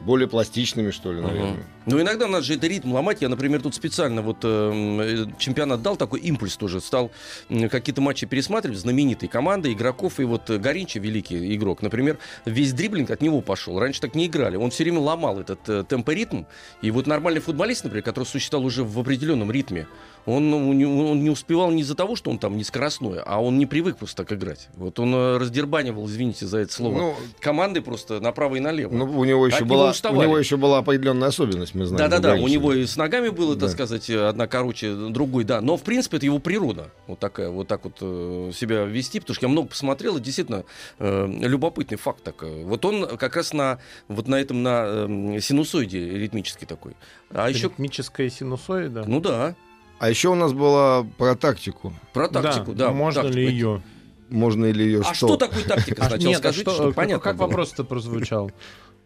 более 0.05 0.27
пластичными, 0.27 0.91
что 0.91 1.13
ли, 1.13 1.21
наверное. 1.21 1.65
Ну, 1.87 2.01
иногда 2.01 2.27
надо 2.27 2.45
же 2.45 2.55
это 2.55 2.67
ритм 2.67 2.93
ломать. 2.93 3.21
Я, 3.23 3.29
например, 3.29 3.61
тут 3.63 3.75
специально 3.75 4.23
вот 4.23 4.39
эм, 4.43 5.01
э, 5.01 5.27
чемпионат 5.39 5.83
дал 5.83 5.97
такой 5.97 6.21
импульс 6.21 6.57
тоже. 6.57 6.81
Стал 6.81 7.11
м, 7.51 7.69
какие-то 7.69 8.01
матчи 8.01 8.27
пересматривать, 8.27 8.79
знаменитые 8.79 9.29
команды, 9.29 9.73
игроков. 9.73 10.19
И 10.21 10.25
вот 10.25 10.49
э, 10.51 10.59
Горинча, 10.59 10.99
великий 11.01 11.55
игрок, 11.55 11.83
например, 11.83 12.19
весь 12.47 12.73
дриблинг 12.73 13.11
от 13.11 13.21
него 13.23 13.41
пошел. 13.41 13.79
Раньше 13.79 14.01
так 14.01 14.15
не 14.15 14.27
играли. 14.27 14.57
Он 14.57 14.71
все 14.71 14.85
время 14.85 15.01
ломал 15.01 15.39
этот 15.41 15.69
э, 15.69 15.85
темпоритм. 15.89 16.45
И 16.83 16.91
вот 16.91 17.07
нормальный 17.07 17.41
футболист, 17.41 17.85
например, 17.85 18.03
который 18.05 18.25
существовал 18.25 18.67
уже 18.67 18.83
в 18.85 18.99
определенном 18.99 19.51
ритме, 19.51 19.87
он, 20.27 20.49
ну, 20.51 20.73
не- 20.73 20.87
он 20.87 21.23
не 21.23 21.29
успевал 21.29 21.71
не 21.71 21.83
из-за 21.83 21.95
того, 21.95 22.17
что 22.17 22.31
он 22.31 22.39
там 22.39 22.57
не 22.57 22.65
скоростной, 22.65 23.21
а 23.27 23.43
он 23.43 23.59
не 23.59 23.67
привык 23.67 23.99
просто 23.99 24.25
так 24.25 24.33
играть. 24.33 24.69
Вот 24.77 24.99
он 24.99 25.15
э, 25.15 25.37
раздербанивал, 25.37 26.07
извините 26.07 26.47
за 26.47 26.59
это 26.59 26.73
слово, 26.73 26.97
Ну, 26.99 27.15
команды 27.41 27.83
просто 27.83 28.21
направо 28.21 28.55
и 28.57 28.61
налево. 28.61 28.95
ну, 28.95 29.05
у 29.19 29.25
него 29.25 29.47
еще 29.47 29.57
От 29.59 29.63
него 29.65 29.75
была, 29.75 29.93
у 30.11 30.23
него 30.23 30.39
еще 30.39 30.57
была 30.57 30.79
определенная 30.79 31.29
особенность, 31.29 31.74
мы 31.75 31.87
знаем. 31.87 32.11
Да-да-да, 32.11 32.35
у 32.43 32.49
него 32.49 32.73
и 32.73 32.87
с 32.87 32.97
ногами 32.97 33.29
было, 33.29 33.55
так 33.55 33.63
Да. 33.63 33.69
сказать, 33.69 34.09
одна 34.11 34.47
короче, 34.47 34.95
другой, 34.95 35.45
да. 35.45 35.61
Но, 35.61 35.77
в 35.77 35.83
принципе, 35.83 36.17
это 36.19 36.27
его 36.27 36.39
природа. 36.39 36.91
Вот 37.07 37.19
такая, 37.19 37.49
вот 37.51 37.69
так 37.69 37.85
вот 37.85 37.99
э, 38.01 38.51
себя 38.55 38.85
вести. 38.85 39.21
Потому 39.21 39.35
что 39.35 39.47
я 39.47 39.51
много 39.51 39.69
посмотрел, 39.69 40.17
и 40.17 40.21
действительно 40.21 40.65
э, 40.99 41.27
любопытный 41.41 41.99
факт 41.99 42.23
такой. 42.23 42.65
Вот 42.65 42.85
он 42.85 43.17
как 43.17 43.37
раз 43.37 43.53
на, 43.53 43.79
вот 44.09 44.29
на 44.29 44.37
этом, 44.37 44.63
на 44.63 44.85
э, 44.87 45.41
синусоиде 45.41 46.19
ритмический 46.19 46.67
такой. 46.67 46.93
А 47.31 47.49
еще, 47.51 47.69
Ритмическая 47.69 48.31
синусоида. 48.31 49.05
ну 49.07 49.21
да, 49.21 49.55
А 49.99 50.11
еще 50.11 50.29
у 50.31 50.35
нас 50.35 50.53
была 50.53 51.05
про 51.19 51.35
тактику. 51.35 51.93
про 52.13 52.29
тактику, 52.29 52.73
да. 52.75 52.91
можно 52.93 53.23
тактику. 53.23 53.39
ли 53.41 53.47
ее? 53.49 53.83
можно 54.31 54.65
или 54.65 54.83
ее 54.83 55.03
А 55.05 55.15
что 55.15 55.37
такое 55.37 55.63
тактика? 55.65 56.03
А, 56.03 56.09
Сначала 56.09 56.29
нет, 56.29 56.37
а 56.39 56.39
скажите, 56.39 56.63
что- 56.63 56.71
чтобы 56.75 56.89
как- 56.89 56.97
понятно 56.97 57.23
Как 57.23 57.37
вопрос-то 57.37 57.85
прозвучал? 57.85 58.51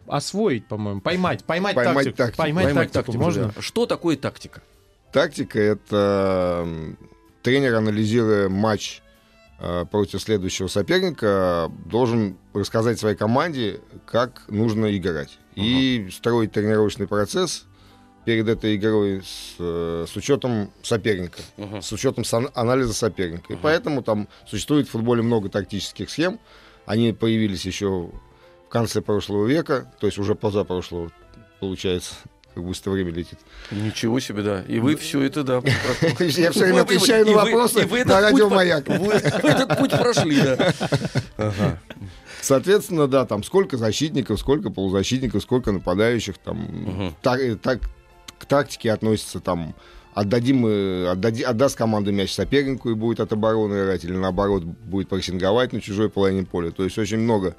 Освоить, 0.09 0.65
по-моему. 0.67 1.01
Поймать. 1.01 1.43
Поймать, 1.45 1.75
Поймать 1.75 1.95
тактику. 1.95 2.17
тактику. 2.17 2.37
Поймать, 2.37 2.65
Поймать 2.65 2.91
тактику. 2.91 3.05
тактику, 3.13 3.23
Можно? 3.23 3.53
да. 3.55 3.61
Что 3.61 3.85
такое 3.85 4.17
тактика? 4.17 4.61
Тактика— 5.11 5.59
это 5.59 6.67
тренер, 7.41 7.75
анализируя 7.75 8.49
матч 8.49 9.01
э, 9.59 9.85
против 9.91 10.21
следующего 10.21 10.67
соперника, 10.67 11.71
должен 11.85 12.37
рассказать 12.53 12.97
своей 12.99 13.15
команде, 13.15 13.81
как 14.05 14.43
нужно 14.47 14.95
играть. 14.95 15.37
И 15.55 16.07
строить 16.11 16.51
тренировочный 16.53 17.07
процесс 17.07 17.65
перед 18.25 18.47
этой 18.47 18.75
игрой 18.75 19.21
с, 19.23 19.55
э, 19.59 20.05
с 20.07 20.15
учетом 20.15 20.71
соперника, 20.83 21.39
Мгм. 21.57 21.81
с 21.81 21.91
учетом 21.91 22.23
анализа 22.53 22.93
соперника. 22.93 23.51
И 23.51 23.57
поэтому 23.57 24.01
там 24.03 24.27
существует 24.47 24.87
в 24.87 24.91
футболе 24.91 25.21
много 25.23 25.49
тактических 25.49 26.09
схем. 26.09 26.39
Они 26.85 27.11
появились 27.13 27.65
еще 27.65 28.11
в 28.69 28.71
конце 28.71 29.01
прошлого 29.01 29.47
века, 29.47 29.91
то 29.99 30.05
есть 30.05 30.19
уже 30.19 30.35
позапрошлого, 30.35 31.11
получается. 31.59 32.13
Как 32.53 32.63
быстро 32.63 32.91
время 32.91 33.11
летит. 33.11 33.39
Ничего 33.71 34.19
себе, 34.19 34.43
да. 34.43 34.61
И 34.67 34.79
вы 34.79 34.95
все 34.95 35.21
это, 35.21 35.43
да. 35.43 35.61
Я 36.19 36.51
все 36.51 36.65
время 36.65 36.81
отвечаю 36.81 37.25
на 37.25 37.31
вопросы 37.33 37.79
на 37.79 37.81
этот 37.81 37.89
путь 37.89 38.07
радио 38.07 38.49
по- 38.49 38.55
«Маяк». 38.55 38.87
Вы 38.87 39.13
этот 39.13 39.77
путь 39.77 39.91
прошли, 39.91 40.39
да. 40.41 41.77
Соответственно, 42.41 43.07
да, 43.07 43.25
там 43.25 43.43
сколько 43.43 43.75
защитников, 43.77 44.39
сколько 44.39 44.69
полузащитников, 44.69 45.41
сколько 45.41 45.71
нападающих, 45.71 46.37
там 46.37 47.15
так, 47.21 47.39
к 48.37 48.45
тактике 48.45 48.91
относится 48.91 49.39
там 49.39 49.73
отдадим, 50.13 50.65
отдади- 50.65 51.43
отдаст 51.43 51.75
команда 51.77 52.11
мяч 52.11 52.33
сопернику 52.33 52.89
и 52.89 52.93
будет 52.93 53.19
от 53.19 53.31
обороны 53.33 53.73
играть, 53.83 54.03
или 54.03 54.13
наоборот 54.13 54.63
будет 54.63 55.09
прессинговать 55.09 55.73
на 55.73 55.81
чужой 55.81 56.09
половине 56.09 56.45
поля. 56.45 56.71
То 56.71 56.83
есть 56.83 56.97
очень 56.97 57.19
много 57.19 57.55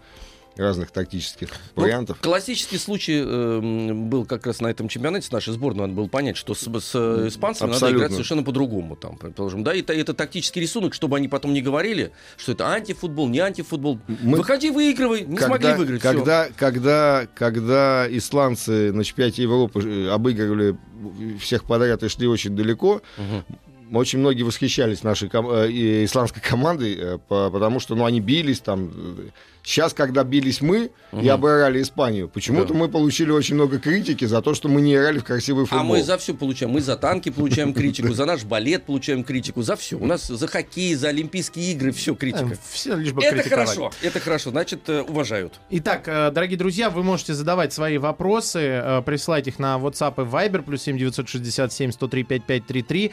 разных 0.56 0.90
тактических 0.90 1.48
Ну, 1.76 1.82
вариантов. 1.82 2.18
Классический 2.20 2.76
случай 2.76 3.22
э, 3.24 3.92
был 3.94 4.26
как 4.26 4.46
раз 4.46 4.60
на 4.60 4.66
этом 4.68 4.88
чемпионате 4.88 5.26
с 5.26 5.32
нашей 5.32 5.52
сборной. 5.54 5.82
Надо 5.82 5.94
было 5.94 6.06
понять, 6.08 6.36
что 6.36 6.54
с, 6.54 6.60
с, 6.62 6.92
э, 6.94 7.28
испанцами 7.28 7.68
надо 7.68 7.76
Абсолютно. 7.76 7.98
играть 7.98 8.12
совершенно 8.12 8.42
по-другому. 8.42 8.96
Там, 8.96 9.16
предположим. 9.16 9.62
Да, 9.64 9.74
это, 9.74 9.92
это 9.92 10.12
тактический 10.12 10.60
рисунок, 10.60 10.92
чтобы 10.92 11.16
они 11.16 11.28
потом 11.28 11.52
не 11.54 11.62
говорили, 11.62 12.12
что 12.36 12.52
это 12.52 12.68
антифутбол, 12.68 13.28
не 13.28 13.38
антифутбол. 13.38 14.00
Мы- 14.22 14.38
Выходи, 14.38 14.70
выигрывай. 14.70 15.22
Не 15.24 15.38
смогли 15.38 15.72
выиграть. 15.74 16.02
когда, 16.02 16.48
когда, 16.56 17.26
когда 17.34 18.06
исландцы 18.10 18.92
на 18.92 19.04
чемпионате 19.04 19.42
Европы 19.42 19.80
э, 19.82 20.08
обыгрывали 20.10 20.76
всех 21.38 21.64
подряд 21.64 22.02
и 22.02 22.08
шли 22.08 22.26
очень 22.26 22.54
далеко, 22.54 23.00
Мгм. 23.16 23.96
очень 23.96 24.18
многие 24.18 24.42
восхищались 24.42 25.02
нашей 25.02 25.28
ком- 25.30 25.50
э, 25.50 25.70
исландской 26.04 26.42
командой, 26.42 26.94
э, 26.98 27.18
по- 27.28 27.50
потому 27.50 27.80
что 27.80 27.94
ну, 27.94 28.04
они 28.04 28.20
бились 28.20 28.60
там. 28.60 28.90
Сейчас, 29.70 29.94
когда 29.94 30.24
бились 30.24 30.60
мы 30.62 30.86
и 31.12 31.16
Мгм. 31.16 31.30
обыграли 31.30 31.80
Испанию, 31.80 32.28
почему-то 32.28 32.72
Да. 32.72 32.74
мы 32.80 32.88
получили 32.88 33.30
очень 33.30 33.54
много 33.54 33.78
критики 33.78 34.24
за 34.24 34.42
то, 34.42 34.52
что 34.52 34.68
мы 34.68 34.80
не 34.80 34.96
играли 34.96 35.20
в 35.20 35.24
красивый 35.24 35.62
А 35.62 35.66
футбол. 35.68 35.86
мы 35.86 36.02
за 36.02 36.18
все 36.18 36.34
получаем. 36.34 36.72
Мы 36.72 36.80
за 36.80 36.96
танки 36.96 37.28
получаем 37.30 37.72
критику, 37.74 38.12
за 38.12 38.24
наш 38.24 38.42
балет 38.42 38.82
получаем 38.86 39.22
критику, 39.22 39.62
за 39.62 39.76
все. 39.76 39.94
У 39.96 40.06
нас 40.06 40.26
за 40.26 40.48
хоккей, 40.48 40.96
за 40.96 41.10
Олимпийские 41.10 41.70
игры 41.70 41.92
все 41.92 42.16
критика. 42.16 42.56
Все 42.68 42.96
лишь 42.96 43.12
бы 43.12 43.22
Это 43.22 43.48
хорошо, 43.48 43.92
это 44.02 44.18
хорошо, 44.18 44.50
значит, 44.50 44.88
э, 44.88 45.02
уважают. 45.02 45.60
Итак, 45.70 46.02
э, 46.08 46.32
дорогие 46.32 46.58
друзья, 46.58 46.90
вы 46.90 47.04
можете 47.04 47.34
задавать 47.34 47.72
свои 47.72 47.98
вопросы, 47.98 48.58
э, 48.58 49.02
присылать 49.02 49.46
их 49.46 49.60
на 49.60 49.76
WhatsApp 49.78 50.14
и 50.16 50.28
Viber, 50.28 50.62
плюс 50.62 50.82
7 50.82 50.98
967 50.98 51.92
103 51.92 52.24
5533. 52.24 53.12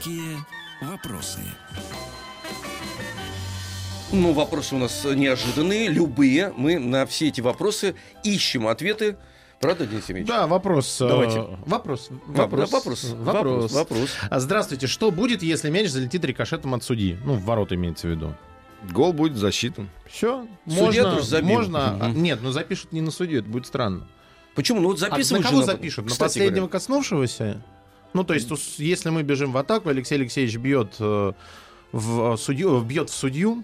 Детские 0.00 0.38
вопросы. 0.80 1.40
Ну, 4.12 4.32
вопросы 4.32 4.74
у 4.74 4.78
нас 4.78 5.04
неожиданные, 5.04 5.88
любые. 5.88 6.54
Мы 6.56 6.78
на 6.78 7.04
все 7.04 7.28
эти 7.28 7.42
вопросы 7.42 7.94
ищем 8.24 8.66
ответы. 8.66 9.18
Правда, 9.60 9.86
Денис 9.86 10.04
Евгеньевич? 10.04 10.28
Да, 10.28 10.46
вопрос. 10.46 11.02
э, 11.02 11.06
Давайте. 11.08 11.46
Вопрос. 11.66 12.08
Да, 12.28 12.42
Вопрос. 12.44 12.72
вопрос. 12.72 13.04
Вопрос. 13.04 13.14
Вопрос. 13.14 13.72
Вопрос. 13.72 14.10
А, 14.30 14.40
Здравствуйте. 14.40 14.86
Что 14.86 15.10
будет, 15.10 15.42
если 15.42 15.68
мяч 15.68 15.88
залетит 15.90 16.24
рикошетом 16.24 16.72
от 16.72 16.82
судьи? 16.82 17.18
Ну, 17.22 17.34
в 17.34 17.44
ворота 17.44 17.74
имеется 17.74 18.08
в 18.08 18.10
виду. 18.10 18.34
Гол 18.90 19.12
будет 19.12 19.36
засчитан. 19.36 19.90
Все. 20.08 20.46
Можно, 20.64 21.20
можно. 21.42 21.90
а, 22.00 22.08
Мгм. 22.08 22.22
Нет, 22.22 22.38
ну 22.42 22.52
запишут 22.52 22.92
не 22.92 23.02
на 23.02 23.10
судью, 23.10 23.40
это 23.40 23.50
будет 23.50 23.66
странно. 23.66 24.08
Почему? 24.54 24.80
Ну, 24.80 24.88
вот 24.88 24.96
А 25.02 25.04
на 25.04 25.10
записывают 25.10 25.46
кого 25.46 25.60
же 25.60 25.66
запишут? 25.66 26.06
На 26.06 26.10
Кстати 26.12 26.28
последнего 26.30 26.54
говоря. 26.60 26.72
коснувшегося? 26.72 27.62
Ну, 28.12 28.24
то 28.24 28.34
есть, 28.34 28.50
если 28.78 29.10
мы 29.10 29.22
бежим 29.22 29.52
в 29.52 29.56
атаку, 29.56 29.88
Алексей 29.88 30.16
Алексеевич 30.16 30.56
бьет 30.56 30.94
э, 30.98 31.32
в 31.92 32.34
э, 32.34 32.36
судью, 32.36 32.80
бьет 32.80 33.10
в 33.10 33.14
судью, 33.14 33.62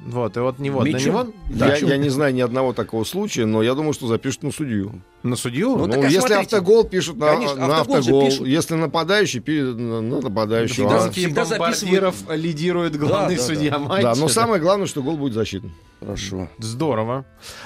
вот, 0.00 0.36
и 0.36 0.40
вот 0.40 0.60
него, 0.60 0.84
на 0.84 0.86
Мячом? 0.90 1.00
него, 1.00 1.32
Я, 1.48 1.66
мячом. 1.72 1.88
я 1.88 1.96
не 1.96 2.08
знаю 2.08 2.32
ни 2.32 2.40
одного 2.40 2.72
такого 2.72 3.02
случая, 3.02 3.46
но 3.46 3.64
я 3.64 3.74
думаю, 3.74 3.92
что 3.92 4.06
запишут 4.06 4.44
на 4.44 4.52
судью. 4.52 5.02
на 5.24 5.34
судью, 5.34 5.70
Ну, 5.76 5.86
Ну, 5.86 5.92
так, 5.92 6.04
а 6.04 6.06
если 6.06 6.18
смотрите. 6.20 6.40
автогол 6.56 6.84
пишут 6.84 7.16
на, 7.16 7.26
Конечно, 7.34 7.56
на 7.66 7.80
автогол 7.80 7.96
автогол, 7.98 8.24
пишут. 8.26 8.46
если 8.46 8.74
нападающий, 8.76 9.40
пи- 9.40 9.60
на, 9.60 10.00
на 10.00 10.20
нападающего. 10.20 10.88
Всегда- 10.88 11.04
А- 11.06 11.10
Всегда 11.10 11.44
бомбардиров 11.44 12.14
лидирует 12.30 12.96
главный 12.96 13.34
да, 13.34 13.42
судья 13.42 13.70
да. 13.72 13.78
матча. 13.80 14.02
Да, 14.04 14.14
но 14.14 14.28
самое 14.28 14.62
главное, 14.62 14.86
что 14.86 15.02
гол 15.02 15.16
будет 15.16 15.32
засчитан. 15.34 15.72
Хорошо. 15.98 16.48
Здорово. 16.58 17.24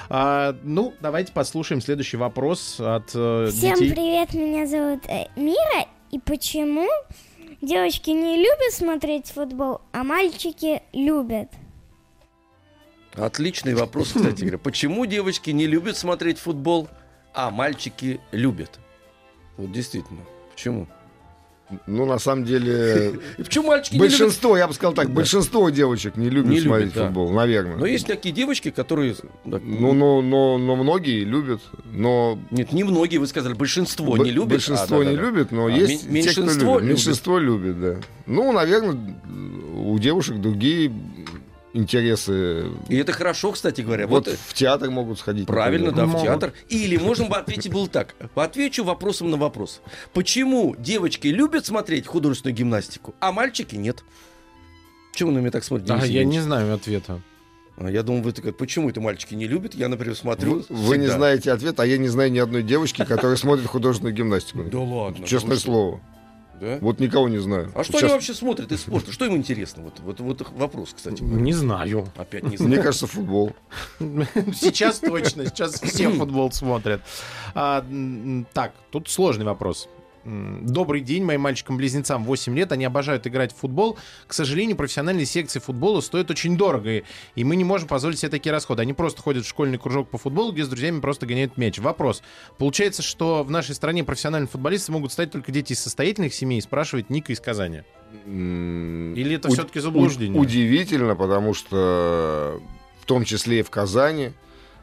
А, 0.09 0.55
ну, 0.63 0.95
давайте 1.01 1.31
послушаем 1.33 1.81
следующий 1.81 2.17
вопрос 2.17 2.77
от 2.79 3.11
э, 3.13 3.49
Всем 3.51 3.75
детей. 3.77 3.91
привет, 3.91 4.33
меня 4.33 4.65
зовут 4.65 5.05
э, 5.07 5.25
Мира. 5.35 5.85
И 6.13 6.19
почему 6.19 6.87
девочки 7.59 8.11
не 8.11 8.37
любят 8.37 8.71
смотреть 8.71 9.31
футбол, 9.31 9.81
а 9.91 10.03
мальчики 10.03 10.83
любят? 10.93 11.49
Отличный 13.15 13.73
вопрос, 13.73 14.09
кстати 14.13 14.41
говоря. 14.41 14.59
Почему 14.59 15.07
девочки 15.07 15.49
не 15.49 15.65
любят 15.65 15.97
смотреть 15.97 16.37
футбол, 16.37 16.87
а 17.33 17.49
мальчики 17.49 18.21
любят? 18.31 18.79
Вот 19.57 19.71
действительно. 19.71 20.21
Почему? 20.51 20.85
Ну, 21.87 22.05
на 22.05 22.19
самом 22.19 22.43
деле, 22.45 23.19
И 23.37 23.43
почему 23.43 23.67
мальчики 23.67 23.93
не 23.93 23.99
любят? 24.01 24.11
большинство, 24.19 24.57
я 24.57 24.67
бы 24.67 24.73
сказал 24.73 24.93
так, 24.93 25.09
большинство 25.09 25.69
девочек 25.69 26.17
не 26.17 26.29
любят 26.29 26.49
Не 26.49 26.57
любят, 26.57 26.67
смотреть 26.67 26.93
да. 26.93 27.05
футбол, 27.05 27.31
наверное. 27.31 27.77
Но 27.77 27.85
есть 27.85 28.05
такие 28.05 28.33
девочки, 28.35 28.69
которые... 28.69 29.15
да, 29.45 29.59
Ну, 29.63 29.93
но, 29.93 30.21
но, 30.21 30.57
но 30.59 30.75
многие 30.75 31.23
любят, 31.23 31.61
но 31.91 32.37
Нет, 32.51 32.73
не 32.73 32.83
многие, 32.83 33.17
вы 33.17 33.25
сказали, 33.27 33.53
большинство 33.53 34.15
б- 34.15 34.23
не 34.23 34.31
любят. 34.31 34.49
большинство 34.49 34.99
А, 34.99 35.03
да, 35.03 35.09
не 35.09 35.15
да, 35.15 35.21
да. 35.23 35.27
любит, 35.29 35.51
но 35.51 35.65
А, 35.65 35.71
есть 35.71 36.07
мен- 36.09 36.23
те, 36.23 36.31
кто 36.31 36.41
меньшинство 36.41 36.73
любит. 36.75 36.81
любит. 36.81 36.89
Меньшинство 36.89 37.39
любит, 37.39 37.81
да. 37.81 37.95
Ну, 38.27 38.51
наверное, 38.51 38.97
у 39.75 39.97
девушек 39.99 40.39
другие 40.41 40.91
интересы. 41.73 42.67
И 42.87 42.95
это 42.95 43.11
хорошо, 43.11 43.51
кстати 43.51 43.81
говоря. 43.81 44.07
Вот, 44.07 44.27
Вот, 44.27 44.33
э, 44.33 44.37
в 44.37 44.53
театр 44.53 44.89
могут 44.89 45.19
сходить. 45.19 45.47
правильно, 45.47 45.91
да, 45.91 46.05
например. 46.05 46.09
в 46.09 46.13
Могут. 46.13 46.27
театр. 46.41 46.53
Или 46.69 46.97
можно 46.97 47.25
бы 47.27 47.35
ответить 47.37 47.71
было 47.71 47.87
так. 47.87 48.15
Отвечу 48.35 48.83
вопросом 48.83 49.29
на 49.31 49.37
вопрос. 49.37 49.81
Почему 50.13 50.75
девочки 50.77 51.27
любят 51.27 51.65
смотреть 51.65 52.07
художественную 52.07 52.55
гимнастику, 52.55 53.15
а 53.19 53.31
мальчики 53.31 53.75
нет? 53.75 54.03
Почему 55.11 55.31
на 55.31 55.39
меня 55.39 55.51
так 55.51 55.63
смотрите? 55.63 55.93
А, 55.93 56.05
я 56.05 56.23
не 56.23 56.39
знаю 56.39 56.73
ответа. 56.73 57.21
А, 57.77 57.89
Я 57.89 58.03
думал, 58.03 58.21
вы 58.21 58.31
такой, 58.31 58.53
почему 58.53 58.89
это 58.89 59.01
мальчики 59.01 59.33
не 59.35 59.47
любят? 59.47 59.73
Я, 59.75 59.87
например, 59.89 60.15
смотрю. 60.15 60.63
Вы, 60.69 60.75
вы 60.75 60.97
не 60.97 61.07
знаете 61.07 61.51
ответ, 61.51 61.79
а 61.79 61.85
я 61.85 61.97
не 61.97 62.07
знаю 62.07 62.31
ни 62.31 62.39
одной 62.39 62.63
девочки, 62.63 63.03
которая 63.05 63.35
смотрит 63.37 63.65
художественную 63.67 64.15
гимнастику. 64.15 64.63
Да 64.63 64.79
ладно. 64.79 65.25
Честное 65.25 65.57
слово. 65.57 66.01
Да? 66.59 66.77
Вот 66.81 66.99
никого 66.99 67.27
не 67.29 67.39
знаю. 67.39 67.71
А 67.75 67.83
что 67.83 67.93
Сейчас- 67.93 68.03
они 68.03 68.13
вообще 68.13 68.33
смотрят 68.33 68.71
из 68.71 68.81
спорта? 68.81 69.11
Что 69.11 69.25
им 69.25 69.35
интересно? 69.35 69.83
Вот, 69.83 69.99
вот, 69.99 70.19
вот 70.19 70.47
вопрос, 70.57 70.93
кстати. 70.95 71.21
Не 71.21 71.53
знаю. 71.53 72.07
Опять 72.15 72.43
не 72.43 72.49
Мне 72.57 72.57
знаю. 72.57 72.83
кажется, 72.83 73.07
футбол. 73.07 73.53
Сейчас 73.99 74.99
точно, 74.99 75.45
сейчас 75.45 75.79
все 75.81 76.09
футбол 76.09 76.51
смотрят. 76.51 77.01
А, 77.55 77.85
так, 78.53 78.73
тут 78.91 79.09
сложный 79.09 79.45
вопрос. 79.45 79.89
Добрый 80.25 81.01
день, 81.01 81.23
моим 81.25 81.41
мальчикам-близнецам 81.41 82.23
8 82.23 82.55
лет, 82.55 82.71
они 82.71 82.85
обожают 82.85 83.27
играть 83.27 83.51
в 83.51 83.57
футбол. 83.57 83.97
К 84.25 84.33
сожалению, 84.33 84.77
профессиональные 84.77 85.25
секции 85.25 85.59
футбола 85.59 85.99
стоят 85.99 86.31
очень 86.31 86.55
дорого, 86.55 87.03
и- 87.35 87.43
мы 87.43 87.57
не 87.57 87.65
можем 87.65 87.89
позволить 87.89 88.19
себе 88.19 88.29
такие 88.29 88.53
расходы. 88.53 88.81
Они 88.83 88.93
просто 88.93 89.21
ходят 89.21 89.43
в 89.43 89.49
школьный 89.49 89.77
кружок 89.77 90.09
по 90.09 90.17
футболу, 90.17 90.53
где 90.53 90.63
с 90.63 90.69
друзьями 90.69 91.01
просто 91.01 91.25
гоняют 91.25 91.57
мяч. 91.57 91.77
Вопрос. 91.79 92.23
Получается, 92.57 93.01
что 93.01 93.43
в 93.43 93.51
нашей 93.51 93.75
стране 93.75 94.03
профессиональные 94.05 94.47
футболисты 94.47 94.93
могут 94.93 95.11
стать 95.11 95.31
только 95.31 95.51
дети 95.51 95.73
из 95.73 95.79
состоятельных 95.81 96.33
семей, 96.33 96.61
спрашивает 96.61 97.09
Ника 97.09 97.33
из 97.33 97.41
Казани. 97.41 97.81
Или 98.25 99.35
это 99.35 99.49
все-таки 99.49 99.79
заблуждение? 99.81 100.39
уд- 100.39 100.45
Удивительно, 100.47 101.15
потому 101.15 101.53
что 101.53 102.61
в 103.01 103.05
том 103.05 103.25
числе 103.25 103.59
и 103.59 103.63
в 103.63 103.69
Казани 103.69 104.31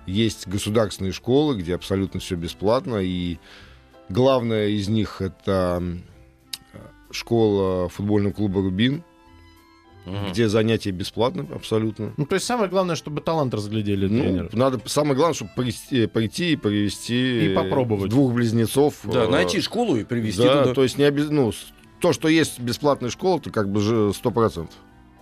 есть 0.06 0.46
государственные 0.46 1.12
школы, 1.12 1.56
где 1.56 1.74
абсолютно 1.74 2.20
все 2.20 2.34
бесплатно, 2.34 2.96
и 2.96 3.38
главная 4.10 4.68
из 4.68 4.88
них 4.88 5.20
это 5.22 5.82
школа 7.10 7.88
футбольного 7.88 8.32
клуба 8.32 8.60
«Рубин», 8.60 9.02
где 10.30 10.48
занятия 10.48 10.90
бесплатны 10.90 11.46
абсолютно. 11.54 12.12
Ну, 12.16 12.24
то 12.26 12.34
есть 12.34 12.46
самое 12.46 12.68
главное, 12.70 12.96
чтобы 12.96 13.20
талант 13.20 13.52
разглядели 13.54 14.06
Ну, 14.08 14.22
тренер. 14.22 14.50
надо 14.54 14.80
самое 14.86 15.14
главное, 15.14 15.34
чтобы 15.34 15.50
прийти, 15.54 16.06
прийти 16.06 16.52
и 16.52 16.56
привести 16.56 17.52
И 17.52 17.54
попробовать. 17.54 18.10
двух 18.10 18.32
близнецов. 18.32 18.94
Да, 19.04 19.24
э, 19.24 19.28
найти 19.28 19.60
школу 19.60 19.96
и 19.96 20.04
привезти 20.04 20.42
Да, 20.42 20.62
туда. 20.62 20.74
то 20.74 20.82
есть 20.82 20.98
не 20.98 21.04
обез... 21.04 21.28
ну, 21.30 21.52
то, 22.00 22.12
что 22.12 22.28
есть 22.28 22.58
бесплатная 22.58 23.10
школа, 23.10 23.40
то 23.40 23.50
как 23.50 23.70
бы 23.70 23.80
же 23.80 24.12
сто 24.14 24.30
процентов. 24.30 24.74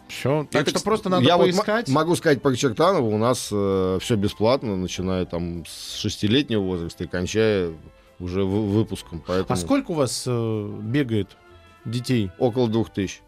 Все. 0.07 0.47
Так 0.51 0.63
Это, 0.63 0.71
что 0.71 0.81
просто 0.85 1.11
надо 1.11 1.25
Я 1.27 1.37
вот 1.37 1.43
поискать. 1.45 1.89
могу 1.91 2.15
сказать 2.17 2.41
про 2.41 2.55
Чертанова, 2.55 3.05
у 3.07 3.19
нас 3.19 3.47
все 3.49 4.15
бесплатно, 4.17 4.77
начиная 4.77 5.27
там 5.27 5.65
с 5.67 5.97
шестилетнего 5.97 6.63
возраста 6.63 7.05
и 7.05 7.07
кончая 7.09 7.73
уже 8.21 8.45
вы- 8.45 8.67
выпуском. 8.69 9.23
Поэтому 9.27 9.53
А 9.53 9.57
сколько 9.57 9.93
у 9.93 9.95
вас 9.95 10.25
э, 10.27 10.79
бегает 10.83 11.37
детей? 11.85 12.31
около 12.39 12.69
двух 12.69 12.91
тысяч 12.91 13.23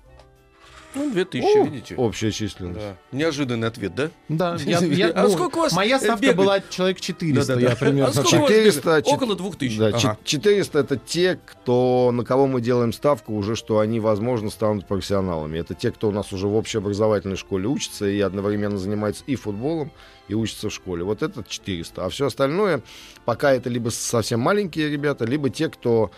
Ну, 0.95 1.11
2000, 1.13 1.65
видите. 1.65 1.95
общая 1.97 2.33
численность. 2.33 2.81
Да. 2.81 2.97
Неожиданный 3.17 3.69
ответ, 3.69 3.95
да? 3.95 4.11
Да, 4.29 4.57
я, 4.65 4.79
я- 4.81 5.13
А 5.15 5.23
ну, 5.25 5.31
сколько 5.31 5.59
у 5.59 5.61
вас, 5.61 5.73
Моя 5.73 5.97
э, 5.97 6.01
ставка 6.01 6.21
бегает? 6.23 6.37
была 6.37 6.61
человек 6.61 7.01
400, 7.01 7.47
Да-да-да. 7.55 7.71
я 7.71 7.77
примерно. 7.77 8.09
А 8.09 8.13
сколько 8.13 8.35
у 8.37 8.41
вас 8.41 8.49
400, 8.51 8.81
бегает? 8.81 9.05
чет- 9.07 9.15
Около 9.15 9.37
2000. 9.37 9.79
Да, 9.79 9.87
Ага. 9.89 9.99
чет- 9.99 10.19
400 10.25 10.79
это 10.81 10.97
те, 10.97 11.39
кто, 11.47 12.11
на 12.13 12.25
кого 12.25 12.47
мы 12.47 12.61
делаем 12.61 12.93
ставку 12.93 13.35
уже, 13.35 13.55
что 13.57 13.79
они, 13.79 14.01
возможно, 14.01 14.51
станут 14.51 14.87
профессионалами. 14.87 15.59
Это 15.59 15.75
те, 15.75 15.91
кто 15.93 16.09
у 16.09 16.13
нас 16.13 16.33
уже 16.33 16.47
в 16.49 16.55
общеобразовательной 16.57 17.37
школе 17.37 17.67
учится 17.69 18.09
и 18.09 18.21
одновременно 18.21 18.79
занимается 18.79 19.23
и 19.27 19.37
футболом, 19.37 19.93
и 20.29 20.35
учится 20.35 20.71
в 20.71 20.73
школе. 20.75 21.05
Вот 21.05 21.23
это 21.23 21.45
400. 21.47 22.05
А 22.05 22.09
все 22.09 22.27
остальное, 22.27 22.83
пока 23.25 23.53
это 23.53 23.69
либо 23.69 23.91
совсем 23.91 24.41
маленькие 24.41 24.89
ребята, 24.89 25.25
либо 25.25 25.51
те, 25.51 25.69
кто, 25.69 26.11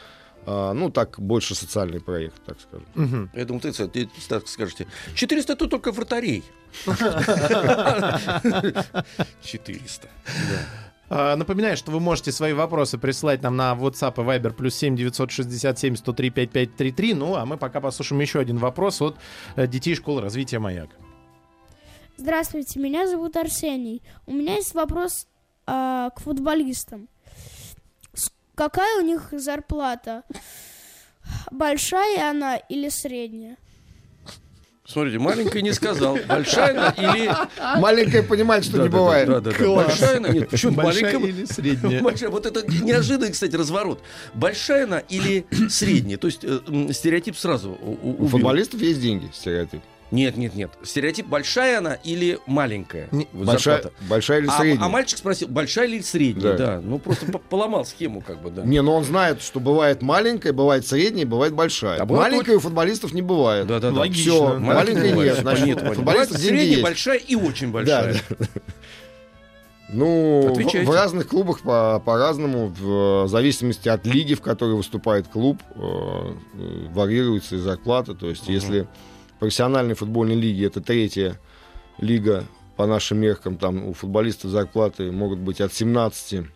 а, 0.47 0.73
ну, 0.73 0.91
так, 0.91 1.21
больше 1.21 1.55
социальный 1.55 2.01
проект, 2.01 2.43
так 2.45 2.59
скажем. 2.61 2.87
Мгм. 2.95 3.31
Я 3.35 3.45
думал, 3.45 3.61
ты, 3.61 3.73
ты 3.73 4.09
так 4.29 4.49
скажете. 4.49 4.87
400 5.15 5.53
это 5.53 5.67
только 5.69 5.93
вратарей. 5.93 6.43
400. 9.43 10.09
А, 11.09 11.37
Напоминаю, 11.37 11.77
что 11.77 11.93
вы 11.93 12.01
можете 12.01 12.33
свои 12.33 12.55
вопросы 12.55 12.99
присылать 12.99 13.43
нам 13.43 13.57
на 13.57 13.75
WhatsApp 13.75 14.15
и 14.17 14.21
Viber 14.27 14.53
плюс 14.53 14.75
7 14.75 14.97
967 14.97 15.97
103 15.97 16.31
5533. 16.31 17.15
Ну, 17.15 17.37
а 17.37 17.45
мы 17.45 17.57
пока 17.59 17.81
послушаем 17.81 18.21
еще 18.23 18.41
один 18.41 18.57
вопрос 18.57 19.03
от 19.03 19.17
э, 19.57 19.67
детей 19.67 19.95
школы 19.95 20.23
развития 20.23 20.59
«Маяк». 20.59 20.91
Здравствуйте, 22.17 22.81
меня 22.81 23.07
зовут 23.07 23.37
Арсений. 23.37 24.03
У 24.27 24.33
меня 24.33 24.57
есть 24.57 24.75
вопрос 24.75 25.27
а, 25.67 26.11
к 26.11 26.21
футболистам. 26.21 27.09
Какая 28.55 28.99
у 29.01 29.05
них 29.05 29.29
зарплата? 29.33 30.23
Большая 31.51 32.31
она 32.31 32.57
или 32.57 32.89
средняя? 32.89 33.57
Смотрите, 34.85 35.19
маленькая 35.21 35.63
не 35.63 35.73
сказал. 35.73 36.19
Большая 36.29 36.71
она 36.73 36.89
или... 36.91 37.31
Маленькая 37.81 38.23
понимает, 38.23 38.65
что 38.65 38.79
не 38.83 38.89
бывает. 38.89 39.29
Да, 39.29 39.41
да, 39.41 39.53
да. 39.53 39.75
Большая 39.75 40.17
она... 40.19 40.29
Нет, 40.29 40.51
почему 40.51 40.73
Большая 40.75 41.05
маленькая? 41.19 41.29
или 41.31 41.45
средняя? 41.47 42.03
Большая. 42.03 42.31
Вот 42.31 42.45
это 42.47 42.67
неожиданный, 42.67 43.33
кстати, 43.33 43.55
разворот. 43.55 44.03
Большая 44.35 44.85
она 44.85 44.99
или 44.99 45.47
средняя? 45.71 46.19
То 46.19 46.27
есть 46.27 46.41
э, 46.45 46.59
стереотип 46.93 47.37
сразу 47.39 47.71
у- 47.71 47.91
у- 47.93 47.97
У 48.11 48.11
убил. 48.17 48.29
футболистов 48.29 48.81
есть 48.83 49.01
деньги, 49.01 49.31
стереотип. 49.33 49.81
Нет, 50.13 50.37
нет, 50.37 50.55
нет. 50.55 50.71
Стереотип 50.85 51.27
большая 51.27 51.79
она 51.79 51.95
или 51.95 52.39
маленькая? 52.47 53.09
Не- 53.11 53.27
Вот 53.33 53.47
Большая, 53.47 53.83
зарплата. 53.83 53.97
большая 54.09 54.39
или 54.41 54.47
А, 54.49 54.59
средняя? 54.59 54.87
а 54.87 54.89
мальчик 54.91 55.19
спросил, 55.19 55.49
большая 55.49 55.89
или 55.89 56.01
средняя? 56.03 56.53
Да. 56.57 56.67
Да. 56.77 56.81
Ну, 56.85 56.99
просто 56.99 57.27
по- 57.33 57.39
поломал 57.39 57.85
схему, 57.85 58.21
как 58.21 58.41
бы, 58.43 58.51
да. 58.51 58.63
Не, 58.63 58.83
но 58.83 58.95
он 58.95 59.05
знает, 59.05 59.43
что 59.43 59.59
бывает 59.59 60.03
маленькая, 60.03 60.53
бывает 60.53 60.87
средняя, 60.87 61.27
бывает 61.27 61.55
большая. 61.55 61.99
А 62.01 62.05
Маленькой 62.05 62.57
у 62.57 62.61
футболистов 62.61 63.13
не 63.15 63.23
бывает. 63.23 63.67
Да, 63.67 63.81
да, 63.81 63.91
да. 63.91 64.01
Логично. 64.01 64.33
Все, 64.33 64.59
бывает. 64.61 64.95
нет. 65.17 65.39
Значит, 65.39 65.67
Нет, 65.67 65.81
футболистов 65.81 66.37
средняя, 66.39 66.65
есть. 66.67 66.83
большая 66.83 67.17
и 67.19 67.35
очень 67.35 67.73
большая. 67.73 68.15
да. 68.39 68.47
Ну, 69.95 70.49
в, 70.49 70.53
Отвечайте. 70.53 70.91
в 70.91 70.95
разных 70.95 71.29
клубах 71.29 71.61
по- 71.61 72.01
по-разному, 72.05 72.69
в 72.79 73.29
зависимости 73.29 73.89
от 73.91 74.07
лиги, 74.07 74.33
в 74.35 74.41
которой 74.41 74.75
выступает 74.75 75.29
клуб, 75.29 75.59
э, 75.75 75.81
э, 75.81 76.87
варьируется 76.95 77.57
и 77.57 77.59
зарплата. 77.59 78.15
То 78.15 78.31
есть, 78.31 78.49
если 78.49 78.83
в 78.83 78.87
профессиональной 79.47 79.95
футбольной 79.97 80.37
лиге 80.37 80.67
это 80.67 80.81
третья 80.81 81.37
лига 81.99 82.45
по 82.77 82.87
нашим 82.87 83.19
меркам, 83.19 83.57
там 83.57 83.85
у 83.89 83.93
футболистов 83.93 84.53
зарплаты 84.53 85.11
могут 85.11 85.41
быть 85.41 85.61
от 85.61 85.75
17 85.75 86.47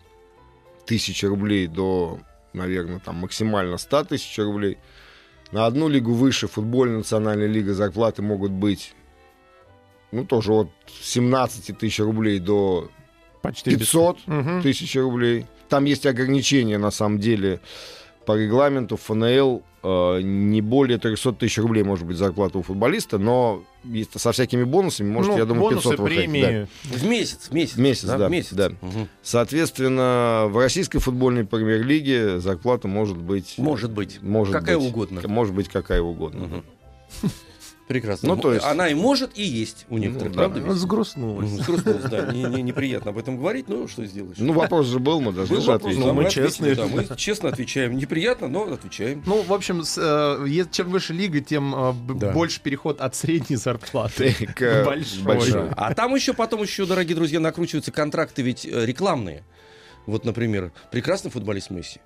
тысяч 0.87 1.25
рублей 1.25 1.66
до, 1.66 2.20
наверное, 2.53 3.01
там 3.01 3.16
максимально 3.16 3.77
100 3.77 4.05
тысяч 4.05 4.38
рублей. 4.38 4.79
На 5.51 5.66
одну 5.66 5.88
лигу 5.88 6.12
выше 6.12 6.46
футбольная 6.46 6.99
национальная 6.99 7.49
лига 7.49 7.75
зарплаты 7.75 8.22
могут 8.22 8.53
быть, 8.53 8.94
ну, 10.12 10.25
тоже 10.25 10.53
от 10.53 10.70
17 11.03 11.77
тысяч 11.77 11.99
рублей 11.99 12.38
до 12.38 12.88
Почти 13.42 13.70
без- 13.70 13.79
500 13.81 14.18
Мгм. 14.29 14.62
тысяч 14.62 14.94
рублей. 14.94 15.46
Там 15.68 15.87
есть 15.87 16.07
ограничения, 16.07 16.79
на 16.79 16.92
самом 16.92 17.18
деле, 17.18 17.59
по 18.27 18.37
регламенту 18.38 18.96
ФНЛ 18.96 19.64
не 20.22 20.61
более 20.61 20.99
300 20.99 21.33
тысяч 21.33 21.59
рублей 21.59 21.83
может 21.85 22.07
быть 22.07 22.16
зарплата 22.16 22.59
у 22.59 22.62
футболиста, 22.62 23.18
но 23.18 23.62
со 24.14 24.33
всякими 24.33 24.64
бонусами 24.64 25.09
может, 25.11 25.33
Ну, 25.33 25.38
я 25.38 25.44
думаю, 25.44 25.62
бонусы, 25.70 25.90
500 25.90 25.99
выходить. 26.01 26.18
Да. 26.18 26.31
премии. 26.31 26.68
В 26.85 27.05
месяц, 27.07 27.49
в 27.49 27.53
месяц. 27.55 27.75
В 27.75 27.79
месяц, 27.81 28.05
да, 28.05 28.29
в 28.29 28.31
месяц. 28.31 28.53
да. 28.53 28.70
Мгм. 28.81 29.09
Соответственно, 29.22 30.46
в 30.49 30.59
российской 30.59 30.99
футбольной 30.99 31.44
премьер-лиге 31.44 32.40
зарплата 32.40 32.88
может 32.88 33.16
быть... 33.16 33.55
Может 33.59 33.90
быть. 33.92 34.20
Может 34.22 34.53
Какая 34.55 34.79
быть. 34.79 34.88
угодно. 34.88 35.22
Может 35.27 35.55
быть, 35.55 35.68
какая 35.68 36.01
угодно. 36.01 36.46
Мгм. 36.46 36.64
Прекрасно. 37.88 38.35
Ну, 38.35 38.37
то 38.40 38.53
есть- 38.53 38.64
Она 38.66 38.88
и 38.88 38.94
может, 38.94 39.38
и 39.38 39.44
есть 39.44 39.87
у 39.88 39.99
некоторых, 39.99 40.31
Ну, 40.35 40.35
да. 40.35 40.49
правда? 40.49 40.61
Ведь? 40.61 40.72
сгрустнулась. 40.77 41.49
Сгрустнулась, 41.51 42.03
да. 42.11 42.33
Не- 42.33 42.42
не- 42.42 42.62
Неприятно 42.62 43.12
об 43.12 43.18
этом 43.18 43.37
говорить, 43.38 43.68
но 43.68 43.87
что 43.87 44.05
сделаешь. 44.05 44.37
Ну, 44.38 44.53
вопрос 44.55 44.87
же 44.88 44.99
был, 44.99 45.20
мы 45.20 45.33
должны 45.33 45.55
Был 45.55 45.62
же 45.62 45.72
ответить. 45.72 46.01
да, 46.01 46.07
Ну, 46.07 46.12
мы 46.14 46.29
честные. 46.29 46.75
Да, 46.75 46.87
мы 46.88 47.07
честно 47.16 47.49
отвечаем. 47.49 47.96
Неприятно, 47.96 48.49
но 48.49 48.64
отвечаем. 48.72 49.22
Ну, 49.25 49.42
в 49.42 49.53
общем, 49.53 49.85
с, 49.85 49.96
э, 49.99 50.64
чем 50.72 50.90
выше 50.90 51.12
лига, 51.12 51.40
тем 51.40 51.75
э, 51.77 51.94
Да. 52.16 52.33
больше 52.33 52.61
переход 52.61 53.01
от 53.01 53.14
средней 53.14 53.55
зарплаты 53.57 54.35
К 54.57 54.85
большой. 54.85 55.22
большой. 55.22 55.68
А 55.77 55.94
там 55.94 56.12
еще 56.14 56.33
потом 56.35 56.62
еще, 56.62 56.87
дорогие 56.87 57.14
друзья, 57.14 57.38
накручиваются 57.38 57.92
контракты 57.92 58.42
ведь 58.42 58.66
э, 58.66 58.85
рекламные. 58.85 59.44
Вот, 60.07 60.25
например, 60.25 60.72
прекрасный 60.90 61.31
футболист 61.31 61.70
Месси. 61.70 62.01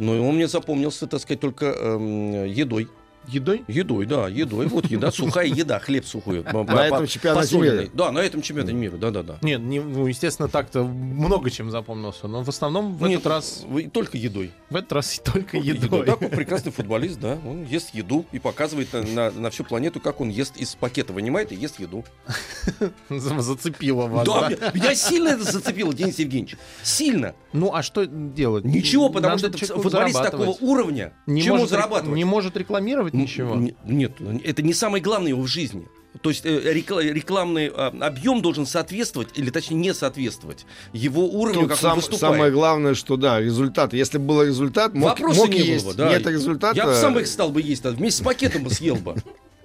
Но 0.00 0.12
он 0.26 0.34
мне 0.36 0.48
запомнился, 0.48 1.06
так 1.06 1.20
сказать, 1.20 1.40
только 1.40 1.66
эм, 1.66 2.44
едой. 2.46 2.88
Едой? 3.28 3.64
Едой, 3.68 4.06
да, 4.06 4.28
едой. 4.28 4.66
Вот 4.66 4.86
еда, 4.86 5.10
сухая 5.10 5.46
еда, 5.46 5.78
хлеб 5.78 6.04
сухой. 6.04 6.42
По- 6.42 6.64
по- 6.64 6.72
этом 6.72 7.06
чемпионате 7.06 7.58
мира. 7.58 7.84
Да, 7.92 8.10
на 8.12 8.18
этом 8.20 8.42
чемпионате 8.42 8.74
мира, 8.74 8.96
да-да-да. 8.96 9.38
Нет, 9.42 9.60
не- 9.60 9.80
ну, 9.80 10.06
естественно, 10.06 10.48
так-то 10.48 10.82
много 10.84 11.50
чем 11.50 11.70
запомнился, 11.70 12.28
но 12.28 12.42
в 12.42 12.48
основном 12.48 12.96
в 12.96 13.04
этот 13.04 13.26
раз, 13.26 13.64
только 13.92 14.16
едой. 14.16 14.52
в 14.70 14.76
этот 14.76 14.92
раз 14.92 15.20
только 15.24 15.56
Едой. 15.58 16.08
он 16.10 16.30
прекрасный 16.30 16.72
футболист, 16.72 17.20
да. 17.20 17.38
Он 17.46 17.64
ест 17.64 17.94
еду 17.94 18.26
и 18.32 18.38
показывает 18.38 18.92
на, 18.92 19.02
на- 19.02 19.30
на 19.30 19.50
всю 19.50 19.64
планету, 19.64 20.00
как 20.00 20.20
он 20.20 20.28
ест 20.28 20.56
из 20.56 20.74
пакета, 20.74 21.12
вынимает 21.12 21.52
и 21.52 21.54
ест 21.54 21.78
еду. 21.78 22.04
За- 23.08 23.40
Зацепило 23.40 24.06
вас, 24.06 24.26
да, 24.26 24.48
да? 24.48 24.70
меня, 24.72 24.94
сильно 24.94 25.28
это 25.30 25.44
зацепило, 25.44 25.92
Денис 25.92 26.18
Евгеньевич. 26.18 26.56
Сильно. 26.82 27.34
Ну, 27.52 27.74
а 27.74 27.82
что 27.82 28.04
делать? 28.06 28.64
Ничего, 28.64 29.08
потому 29.10 29.38
что 29.38 29.50
футболист 29.80 30.22
такого 30.22 30.50
уровня. 30.60 31.12
Чему 31.26 31.66
зарабатывать? 31.66 32.16
не 32.16 32.24
может 32.24 32.56
рекламировать 32.56 33.09
Н- 33.12 33.20
ничего. 33.20 33.56
Нет, 33.84 34.12
это 34.44 34.62
не 34.62 34.74
самое 34.74 35.02
главное 35.02 35.30
его 35.30 35.42
в 35.42 35.46
жизни. 35.46 35.86
То 36.22 36.30
есть 36.30 36.44
э, 36.44 36.72
рекла- 36.74 37.02
рекламный 37.02 37.68
а, 37.68 37.94
объем 38.00 38.42
должен 38.42 38.66
соответствовать, 38.66 39.28
или 39.36 39.48
точнее 39.50 39.76
не 39.76 39.94
соответствовать 39.94 40.66
его 40.92 41.24
уровню, 41.28 41.60
Тут 41.60 41.68
как 41.70 41.78
сам- 41.78 41.90
он 41.92 41.96
выступает. 41.98 42.20
самое 42.34 42.50
главное, 42.50 42.94
что 42.94 43.16
да, 43.16 43.40
результат. 43.40 43.92
Если 43.92 44.18
бы 44.18 44.24
был 44.24 44.42
результат, 44.42 44.92
мог, 44.92 45.10
Вопроса 45.10 45.38
мог 45.40 45.50
не 45.50 45.60
есть. 45.60 45.84
было 45.84 45.92
бы, 45.92 45.96
да. 45.98 46.08
Нет 46.10 46.26
результата. 46.26 46.76
Я 46.76 46.86
бы 46.86 46.94
сам 46.94 47.16
их 47.18 47.28
стал 47.28 47.50
бы 47.50 47.62
есть, 47.62 47.86
а 47.86 47.92
вместе 47.92 48.22
с 48.22 48.24
пакетом 48.24 48.64
бы 48.64 48.70
съел 48.70 48.96
бы. 48.96 49.14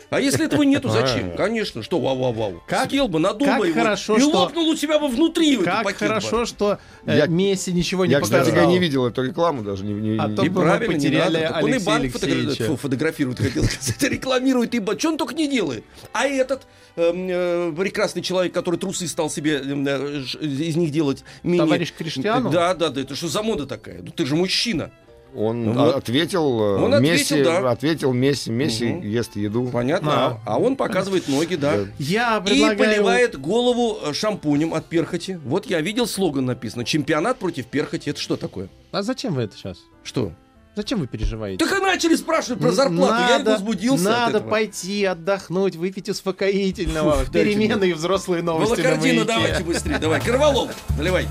А 0.10 0.20
если 0.20 0.46
этого 0.46 0.64
нету, 0.64 0.90
зачем? 0.90 1.36
Конечно, 1.36 1.82
что 1.84 2.00
вау-вау-вау. 2.00 2.62
Как- 2.68 2.90
Съел 2.90 3.08
бы, 3.08 3.20
надул 3.20 3.48
как 3.48 3.64
его 3.64 3.74
хорошо, 3.74 4.18
и 4.18 4.20
что- 4.20 4.30
лопнул 4.30 4.70
у 4.70 4.76
тебя 4.76 5.00
бы 5.00 5.08
внутри 5.08 5.54
этот 5.54 5.66
Как 5.66 5.84
пакет 5.84 6.00
хорошо, 6.00 6.40
бы. 6.42 6.46
что 6.46 6.80
э, 7.06 7.18
Я- 7.18 7.28
Месси 7.28 7.72
ничего 7.74 8.06
не 8.06 8.12
Я, 8.12 8.22
кстати, 8.22 8.40
показал. 8.46 8.56
говоря, 8.64 8.72
не 8.72 8.80
видел 8.80 9.06
эту 9.08 9.24
рекламу 9.24 9.64
даже. 9.64 9.84
Не, 9.84 9.94
не- 9.94 10.18
А 10.20 10.28
не- 10.28 10.36
то 10.36 10.44
И 10.46 10.50
правильно, 10.50 10.92
не 10.94 10.98
потеряли 10.98 11.38
надо. 11.38 11.54
Так 11.56 11.64
он 11.64 11.74
и 11.74 11.80
банк 11.80 12.06
фотогра- 12.14 12.32
Алексеевича. 12.32 12.64
фу, 12.66 12.76
фотографирует, 12.78 13.40
хотел 13.40 13.64
сказать, 13.66 14.04
рекламирует, 14.04 14.76
ибо 14.76 14.98
что 15.00 15.10
он 15.10 15.18
только 15.18 15.34
не 15.34 15.48
делает. 15.50 15.84
А 16.14 16.26
этот 16.26 16.68
эм, 16.98 17.28
э, 17.30 17.74
прекрасный 17.76 18.22
человек, 18.22 18.54
который 18.54 18.80
трусы 18.80 19.08
стал 19.08 19.30
себе 19.30 19.62
э, 19.64 20.20
ж- 20.24 20.36
из 20.36 20.76
них 20.76 20.92
делать 20.92 21.24
мини... 21.44 21.58
Товарищ 21.60 21.92
Криштиану? 21.98 22.50
Да, 22.52 22.74
да, 22.74 22.90
да, 22.90 23.02
это 23.02 23.16
что 23.16 23.28
за 23.28 23.42
мода 23.44 23.66
такая? 23.66 24.02
Ну 24.02 24.12
ты 24.12 24.26
же 24.26 24.36
мужчина. 24.36 24.92
Он 25.36 25.66
Ну 25.66 25.74
вот. 25.74 25.96
ответил, 25.96 26.60
э, 26.62 26.84
Он 26.84 26.94
ответил, 26.94 27.14
Месси, 27.38 27.44
да. 27.44 27.72
ответил 27.72 28.14
Месси, 28.14 28.52
Месси 28.52 28.86
Мгм. 28.94 29.02
ест 29.08 29.36
еду. 29.36 29.68
Понятно? 29.68 30.12
А. 30.14 30.40
А, 30.46 30.58
он 30.60 30.76
показывает 30.78 31.28
ноги, 31.28 31.56
да. 31.56 31.80
Я 32.00 32.38
И 32.38 32.48
предлагаю... 32.48 32.78
поливает 32.78 33.40
голову 33.40 33.98
э, 34.06 34.14
шампунем 34.14 34.74
от 34.74 34.86
перхоти. 34.86 35.36
Вот 35.44 35.66
я 35.66 35.82
видел 35.82 36.08
слоган 36.08 36.46
написано. 36.46 36.86
Чемпионат 36.86 37.38
против 37.38 37.66
перхоти. 37.68 38.12
Это 38.12 38.20
что 38.20 38.38
такое? 38.38 38.70
А 38.92 39.02
зачем 39.04 39.34
вы 39.34 39.44
это 39.44 39.58
сейчас? 39.58 39.78
Что? 40.04 40.32
Зачем 40.78 41.00
вы 41.00 41.08
переживаете? 41.08 41.64
Так 41.66 41.78
и 41.78 41.82
начали 41.82 42.16
спрашивать 42.16 42.62
про 42.62 42.72
зарплату, 42.72 43.14
я 43.30 43.36
и 43.36 43.38
Надо- 43.40 43.52
возбудился 43.52 44.10
от 44.10 44.20
Надо 44.28 44.38
этого. 44.40 44.50
пойти 44.52 45.06
отдохнуть, 45.06 45.76
выпить 45.78 46.10
успокоительного. 46.10 47.24
Дайте 47.32 47.32
Перемены 47.56 47.86
и 47.90 47.94
взрослые 47.94 48.42
новости 48.44 48.82
на 48.82 48.90
Волокордина 48.90 49.24
«Маяке». 49.26 49.34
давайте 49.48 49.64
быстрее, 49.64 50.00
давай. 50.00 50.20
Корвалол, 50.22 50.70
наливай. 50.98 51.28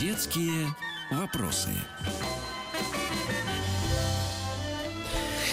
Детские 0.00 0.66
вопросы. 1.12 1.70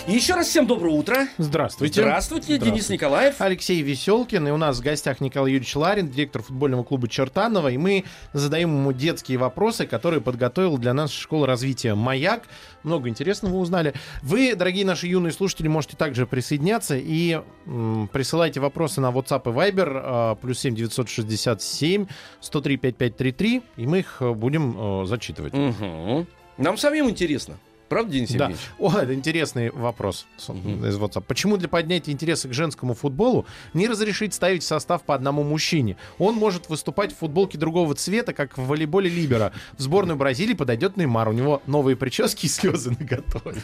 Еще 0.08 0.34
раз 0.36 0.48
всем 0.48 0.68
доброе 0.68 0.94
утро. 0.94 1.28
Здравствуйте. 1.38 2.02
Здравствуйте, 2.02 2.58
Денис 2.58 2.90
Николаев. 2.90 3.36
Алексей 3.40 3.82
Веселкин, 3.82 4.48
и 4.48 4.52
у 4.52 4.58
нас 4.58 4.80
в 4.80 4.82
гостях 4.82 5.22
Николай 5.22 5.52
Юрьевич 5.52 5.76
Ларин, 5.76 6.10
директор 6.10 6.42
футбольного 6.42 6.84
клуба 6.84 7.08
Чертанова, 7.08 7.70
и 7.70 7.78
мы 7.78 8.04
задаем 8.34 8.70
ему 8.70 8.92
детские 8.92 9.38
вопросы, 9.38 9.86
которые 9.88 10.20
подготовила 10.22 10.78
для 10.78 10.94
нас 10.94 11.12
школа 11.12 11.48
развития 11.48 11.96
«Маяк». 11.96 12.44
Много 12.84 13.08
интересного 13.08 13.56
узнали. 13.58 13.94
Вы, 14.22 14.56
дорогие 14.56 14.86
наши 14.86 15.08
юные 15.08 15.32
слушатели, 15.32 15.70
можете 15.70 15.96
также 15.96 16.28
присоединяться 16.28 16.98
и 16.98 17.42
м, 17.66 18.10
присылайте 18.12 18.60
вопросы 18.60 19.00
на 19.00 19.10
WhatsApp 19.12 19.44
и 19.46 19.56
Viber 19.56 20.02
а, 20.04 20.36
плюс 20.36 20.60
7 20.60 20.76
967 20.76 22.08
103 22.42 22.78
5533, 22.78 23.62
и 23.78 23.88
мы 23.88 24.00
их 24.00 24.18
э, 24.20 24.34
будем 24.34 25.04
э, 25.04 25.06
зачитывать. 25.06 25.54
Мгм. 25.54 26.28
Нам 26.58 26.78
самим 26.78 27.10
интересно. 27.10 27.58
Правда, 27.94 28.12
Денис 28.12 28.32
Да. 28.32 28.52
О, 28.80 28.92
это 28.92 29.14
интересный 29.14 29.70
вопрос 29.70 30.26
Мгм. 30.48 30.86
из 30.86 30.98
WhatsApp. 30.98 31.24
Почему 31.28 31.58
для 31.58 31.68
поднятия 31.70 32.12
интереса 32.12 32.48
к 32.48 32.54
женскому 32.54 32.96
футболу 32.96 33.46
не 33.74 33.88
разрешить 33.88 34.34
ставить 34.34 34.64
в 34.64 34.66
состав 34.66 35.04
по 35.04 35.14
одному 35.14 35.44
мужчине? 35.44 35.98
Он 36.18 36.34
может 36.36 36.70
выступать 36.70 37.14
в 37.14 37.18
футболке 37.18 37.58
другого 37.58 37.94
цвета, 37.94 38.34
как 38.34 38.58
в 38.58 38.66
волейболе 38.66 39.10
Либера. 39.10 39.54
В 39.78 39.82
сборную 39.82 40.18
Бразилии 40.18 40.56
подойдет 40.56 40.98
Неймар. 40.98 41.30
У 41.30 41.34
него 41.34 41.62
новые 41.68 41.96
прически 41.96 42.48
и 42.48 42.50
слезы 42.50 42.90
на 43.00 43.06
готове. 43.06 43.62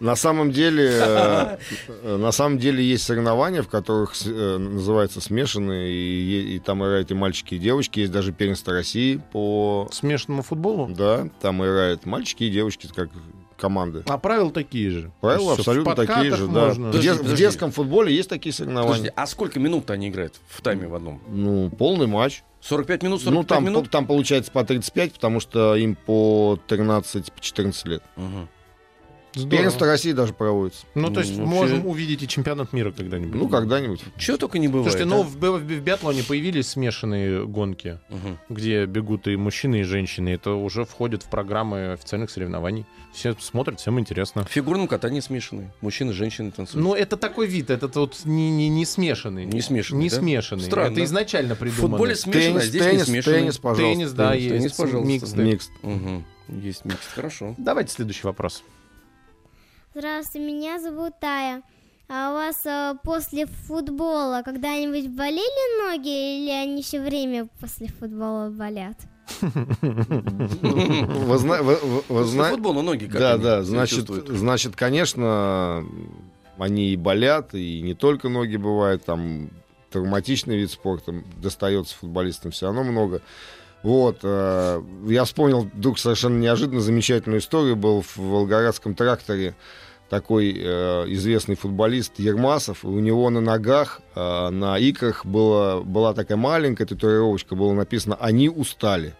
На 0.00 0.14
самом 0.16 0.52
деле, 0.52 0.90
э, 0.92 1.56
на 2.16 2.30
самом 2.30 2.58
деле 2.58 2.84
есть 2.84 3.04
соревнования, 3.04 3.62
в 3.62 3.68
которых 3.68 4.14
э, 4.24 4.56
называются 4.58 5.20
смешанные, 5.20 5.92
и, 5.92 6.56
и 6.56 6.58
там 6.60 6.84
играют 6.84 7.10
и 7.10 7.14
мальчики, 7.14 7.54
и 7.56 7.58
девочки. 7.58 8.00
Есть 8.00 8.12
даже 8.12 8.32
первенство 8.32 8.72
России 8.72 9.20
по... 9.32 9.88
Смешанному 9.90 10.42
футболу? 10.42 10.88
Да, 10.88 11.28
там 11.40 11.64
играют 11.64 12.06
мальчики 12.06 12.44
и 12.44 12.50
девочки 12.50 12.83
как 12.92 13.10
команды. 13.56 14.02
А 14.06 14.18
правила 14.18 14.50
такие 14.50 14.90
же. 14.90 15.12
Правила 15.20 15.50
есть 15.52 15.58
в 15.58 15.60
абсолютно 15.60 15.94
такие 15.94 16.34
же, 16.34 16.46
да. 16.48 16.66
можно. 16.66 16.84
В, 16.88 16.90
Подожди, 16.90 17.08
де- 17.08 17.14
в 17.14 17.18
подожди. 17.18 17.36
детском 17.44 17.70
футболе 17.70 18.14
есть 18.14 18.28
такие 18.28 18.52
Подожди, 18.52 18.74
соревнования. 18.74 19.12
а 19.16 19.26
сколько 19.26 19.60
минут 19.60 19.90
они 19.90 20.08
играют 20.08 20.34
в 20.48 20.60
тайме 20.60 20.88
в 20.88 20.94
одном? 20.94 21.22
Ну, 21.28 21.70
полный 21.70 22.06
матч. 22.06 22.42
45 22.60 23.02
минут, 23.02 23.20
45 23.22 23.34
Ну, 23.34 23.44
там, 23.46 23.64
минут? 23.64 23.90
там 23.90 24.06
получается 24.06 24.50
по 24.50 24.64
35, 24.64 25.12
потому 25.14 25.38
что 25.40 25.76
им 25.76 25.94
по 25.94 26.58
13-14 26.66 27.86
лет. 27.88 28.02
Мгм. 28.16 28.48
Здорово. 29.34 29.50
Первенство 29.50 29.86
России 29.86 30.12
даже 30.12 30.32
проводится. 30.32 30.86
Ну, 30.94 31.10
то 31.10 31.20
есть 31.20 31.36
Ну, 31.36 31.44
можем 31.44 31.76
вообще- 31.78 31.88
увидеть 31.90 32.22
и 32.22 32.28
чемпионат 32.28 32.72
мира 32.72 32.92
когда-нибудь. 32.92 33.34
Ну, 33.34 33.48
когда-нибудь. 33.48 34.00
Чего 34.16 34.36
только 34.36 34.58
не 34.58 34.68
бывает. 34.68 34.92
Слушайте, 34.92 35.12
а? 35.12 35.16
ну 35.16 35.22
в, 35.24 35.34
в 35.36 35.58
в 35.58 35.80
биатлоне 35.80 36.22
появились 36.22 36.68
смешанные 36.68 37.46
гонки. 37.46 37.98
Мгм. 38.10 38.38
где 38.48 38.86
бегут 38.86 39.26
и 39.26 39.36
мужчины, 39.36 39.80
и 39.80 39.82
женщины. 39.82 40.28
Это 40.30 40.52
уже 40.52 40.84
входит 40.84 41.22
в 41.24 41.26
программы 41.28 41.92
официальных 41.92 42.30
соревнований. 42.30 42.86
Все 43.12 43.34
смотрят, 43.40 43.80
всем 43.80 43.98
интересно. 43.98 44.44
В 44.44 44.48
фигурном 44.50 44.86
катании 44.88 45.20
смешанные. 45.20 45.72
Мужчины, 45.80 46.12
женщины 46.12 46.50
танцуют. 46.50 46.84
Ну, 46.84 46.94
это 46.94 47.16
такой 47.16 47.46
вид, 47.46 47.70
это 47.70 47.88
тут 47.88 48.24
не, 48.24 48.50
не, 48.50 48.68
не 48.68 48.84
смешанный. 48.84 49.44
Не 49.46 49.60
смешанный, 49.60 50.02
Не 50.04 50.10
да? 50.10 50.16
смешанный. 50.16 50.64
Странно. 50.64 50.92
Это 50.92 51.04
изначально 51.04 51.54
в 51.54 51.58
придумано. 51.58 51.88
футболе 51.96 52.14
смешанное, 52.16 52.48
а 52.48 52.52
Теннис, 52.52 52.64
здесь 52.68 52.82
теннис, 52.82 53.00
не 53.00 53.12
смешанное. 53.12 53.38
теннис, 53.40 53.58
пожалуйста. 53.58 53.84
Теннис, 53.84 54.12
да, 54.12 54.30
Теннис, 54.30 54.42
есть. 54.44 54.54
теннис, 54.56 54.72
пожалуйста. 54.72 55.08
Миксты. 55.12 55.42
Микс. 55.42 55.70
Мгм. 55.82 56.24
Есть 56.48 56.84
микс, 56.84 56.98
хорошо. 57.14 57.54
Давайте 57.58 57.92
следующий 57.92 58.26
вопрос. 58.26 58.62
Здравствуйте, 59.94 60.46
меня 60.46 60.80
зовут 60.80 61.14
Тая. 61.20 61.62
А 62.08 62.30
у 62.30 62.34
вас 62.34 62.66
э, 62.66 62.94
после 63.02 63.46
футбола 63.46 64.42
когда-нибудь 64.44 65.08
болели 65.08 65.88
ноги 65.88 66.42
или 66.42 66.50
они 66.50 66.82
все 66.82 67.00
время 67.00 67.48
после 67.60 67.88
футбола 67.88 68.50
болят? 68.50 68.96
Вы, 69.40 71.38
зна- 71.38 71.62
вы- 71.62 71.76
вы- 71.76 71.96
вы 71.96 72.02
После 72.02 72.32
зна- 72.32 72.50
футбола 72.50 72.82
ноги 72.82 73.06
как 73.06 73.18
Да, 73.18 73.38
да, 73.38 73.62
значит, 73.62 74.08
значит, 74.08 74.76
конечно, 74.76 75.82
они 76.58 76.90
и 76.90 76.96
болят, 76.96 77.54
и 77.54 77.80
не 77.80 77.94
только 77.94 78.28
ноги 78.28 78.56
бывают, 78.56 79.04
там 79.04 79.48
травматичный 79.90 80.58
вид 80.58 80.70
спорта 80.70 81.14
достается 81.40 81.96
футболистам 81.96 82.50
все 82.50 82.66
равно 82.66 82.84
много. 82.84 83.22
Вот, 83.82 84.18
э, 84.22 84.82
я 85.06 85.24
вспомнил 85.24 85.70
вдруг 85.72 85.98
совершенно 85.98 86.38
неожиданно 86.38 86.80
замечательную 86.80 87.40
историю. 87.40 87.76
Был 87.76 88.02
в 88.02 88.16
Волгоградском 88.18 88.94
тракторе 88.94 89.54
такой 90.08 90.54
э, 90.56 91.04
известный 91.08 91.56
футболист 91.56 92.18
Ермасов, 92.18 92.84
и 92.84 92.86
у 92.86 92.98
него 93.00 93.30
на 93.30 93.40
ногах, 93.40 94.00
э, 94.14 94.50
на 94.50 94.78
икрах 94.78 95.24
была, 95.24 95.80
была 95.80 96.14
такая 96.14 96.36
маленькая 96.36 96.86
татуировочка, 96.86 97.54
было 97.54 97.72
написано 97.72 98.16
«Они 98.20 98.48
устали». 98.48 99.14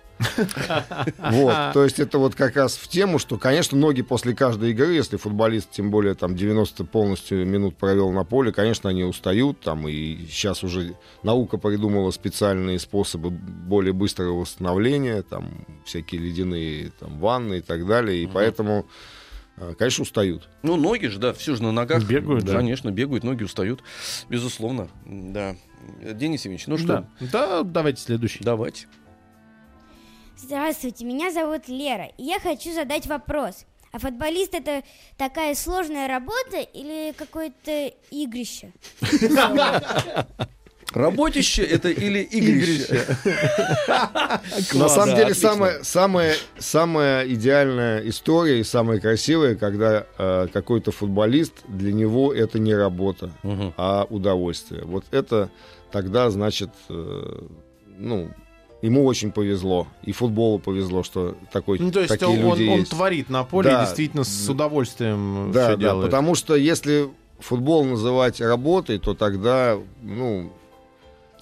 Вот, 1.19 1.55
то 1.73 1.85
есть 1.85 1.99
это 1.99 2.19
вот 2.19 2.35
как 2.35 2.57
раз 2.57 2.77
в 2.77 2.89
тему, 2.89 3.19
что, 3.19 3.37
конечно, 3.37 3.77
ноги 3.77 4.03
после 4.03 4.35
каждой 4.35 4.71
игры, 4.71 4.95
если 4.95 5.17
футболист, 5.17 5.71
тем 5.71 5.91
более 5.91 6.15
там 6.15 6.37
90 6.37 6.85
полностью 6.85 7.45
минут 7.47 7.77
провел 7.77 8.11
на 8.11 8.25
поле, 8.25 8.53
конечно, 8.53 8.91
они 8.91 9.05
устают, 9.05 9.61
там, 9.61 9.89
и 9.89 10.27
сейчас 10.29 10.63
уже 10.63 10.97
наука 11.23 11.59
придумала 11.59 12.11
специальные 12.11 12.79
способы 12.79 13.31
более 13.31 13.93
быстрого 13.93 14.41
восстановления, 14.41 15.23
там, 15.23 15.67
всякие 15.85 16.21
ледяные 16.21 16.93
там, 16.99 17.19
ванны 17.19 17.59
и 17.59 17.63
так 17.63 17.87
далее, 17.87 18.23
и 18.23 18.27
поэтому, 18.27 18.81
э, 18.81 19.24
конечно, 19.79 20.03
устают. 20.03 20.49
Ну, 20.63 20.77
ноги 20.77 21.07
же, 21.07 21.19
да, 21.19 21.33
все 21.33 21.55
же 21.55 21.63
на 21.63 21.73
ногах. 21.73 22.05
Бегают, 22.05 22.45
да. 22.45 22.57
Конечно, 22.57 22.91
бегают, 22.91 23.25
ноги 23.25 23.45
устают. 23.45 23.83
Безусловно, 24.29 24.89
да. 25.07 25.57
Денис 26.01 26.41
Евгеньевич, 26.45 26.67
ну 26.67 26.79
что, 26.79 27.07
Да. 27.21 27.27
да, 27.33 27.63
давайте 27.63 28.01
следующий. 28.03 28.43
давайте. 28.43 28.87
Здравствуйте, 30.37 31.05
меня 31.05 31.31
зовут 31.31 31.69
Лера, 31.69 32.07
и 32.19 32.25
я 32.25 32.41
хочу 32.41 32.73
задать 32.75 33.07
вопрос. 33.07 33.65
А 33.93 33.99
футболист 34.01 34.55
это 34.55 34.83
такая 35.17 35.55
сложная 35.55 36.09
работа 36.09 36.59
или 36.59 37.13
какое-то 37.17 37.93
игрище? 38.11 38.73
Работище 40.95 41.63
это 41.63 41.89
или 41.91 42.21
игрище? 42.21 43.05
На 44.75 44.89
самом 44.89 45.17
деле, 45.17 45.35
самая, 45.35 45.83
самая, 45.83 46.35
самая 46.59 47.27
идеальная 47.29 48.01
история 48.09 48.61
и 48.61 48.65
самая 48.65 49.01
красивая, 49.01 49.55
когда 49.57 50.07
э, 50.19 50.47
какой-то 50.53 50.93
футболист, 50.93 51.55
для 51.69 51.93
него 51.93 52.33
это 52.33 52.59
не 52.59 52.75
работа, 52.75 53.31
а 53.77 54.07
удовольствие. 54.09 54.83
Вот 54.85 55.05
это 55.11 55.51
тогда, 55.91 56.31
значит, 56.31 56.71
э, 56.89 57.43
ну, 57.99 58.31
ему 58.83 59.05
очень 59.05 59.33
повезло. 59.33 59.87
И 60.03 60.13
футболу 60.13 60.59
повезло, 60.59 61.03
что 61.03 61.37
такой, 61.53 61.79
Ну, 61.79 61.91
то 61.91 62.01
есть 62.01 62.11
такие 62.19 62.29
он, 62.29 62.37
люди 62.59 62.69
он 62.69 62.79
есть. 62.81 62.91
творит 62.91 63.31
на 63.31 63.45
поле 63.45 63.71
Да. 63.71 63.83
и 63.83 63.87
действительно 63.87 64.25
с 64.25 64.49
удовольствием 64.49 65.51
Да, 65.53 65.69
все 65.69 65.77
да, 65.77 65.83
делает. 65.83 66.05
потому 66.07 66.35
что 66.35 66.55
если 66.55 67.09
футбол 67.39 67.85
называть 67.85 68.41
работой, 68.41 68.99
то 68.99 69.15
тогда, 69.15 69.79
ну, 70.03 70.53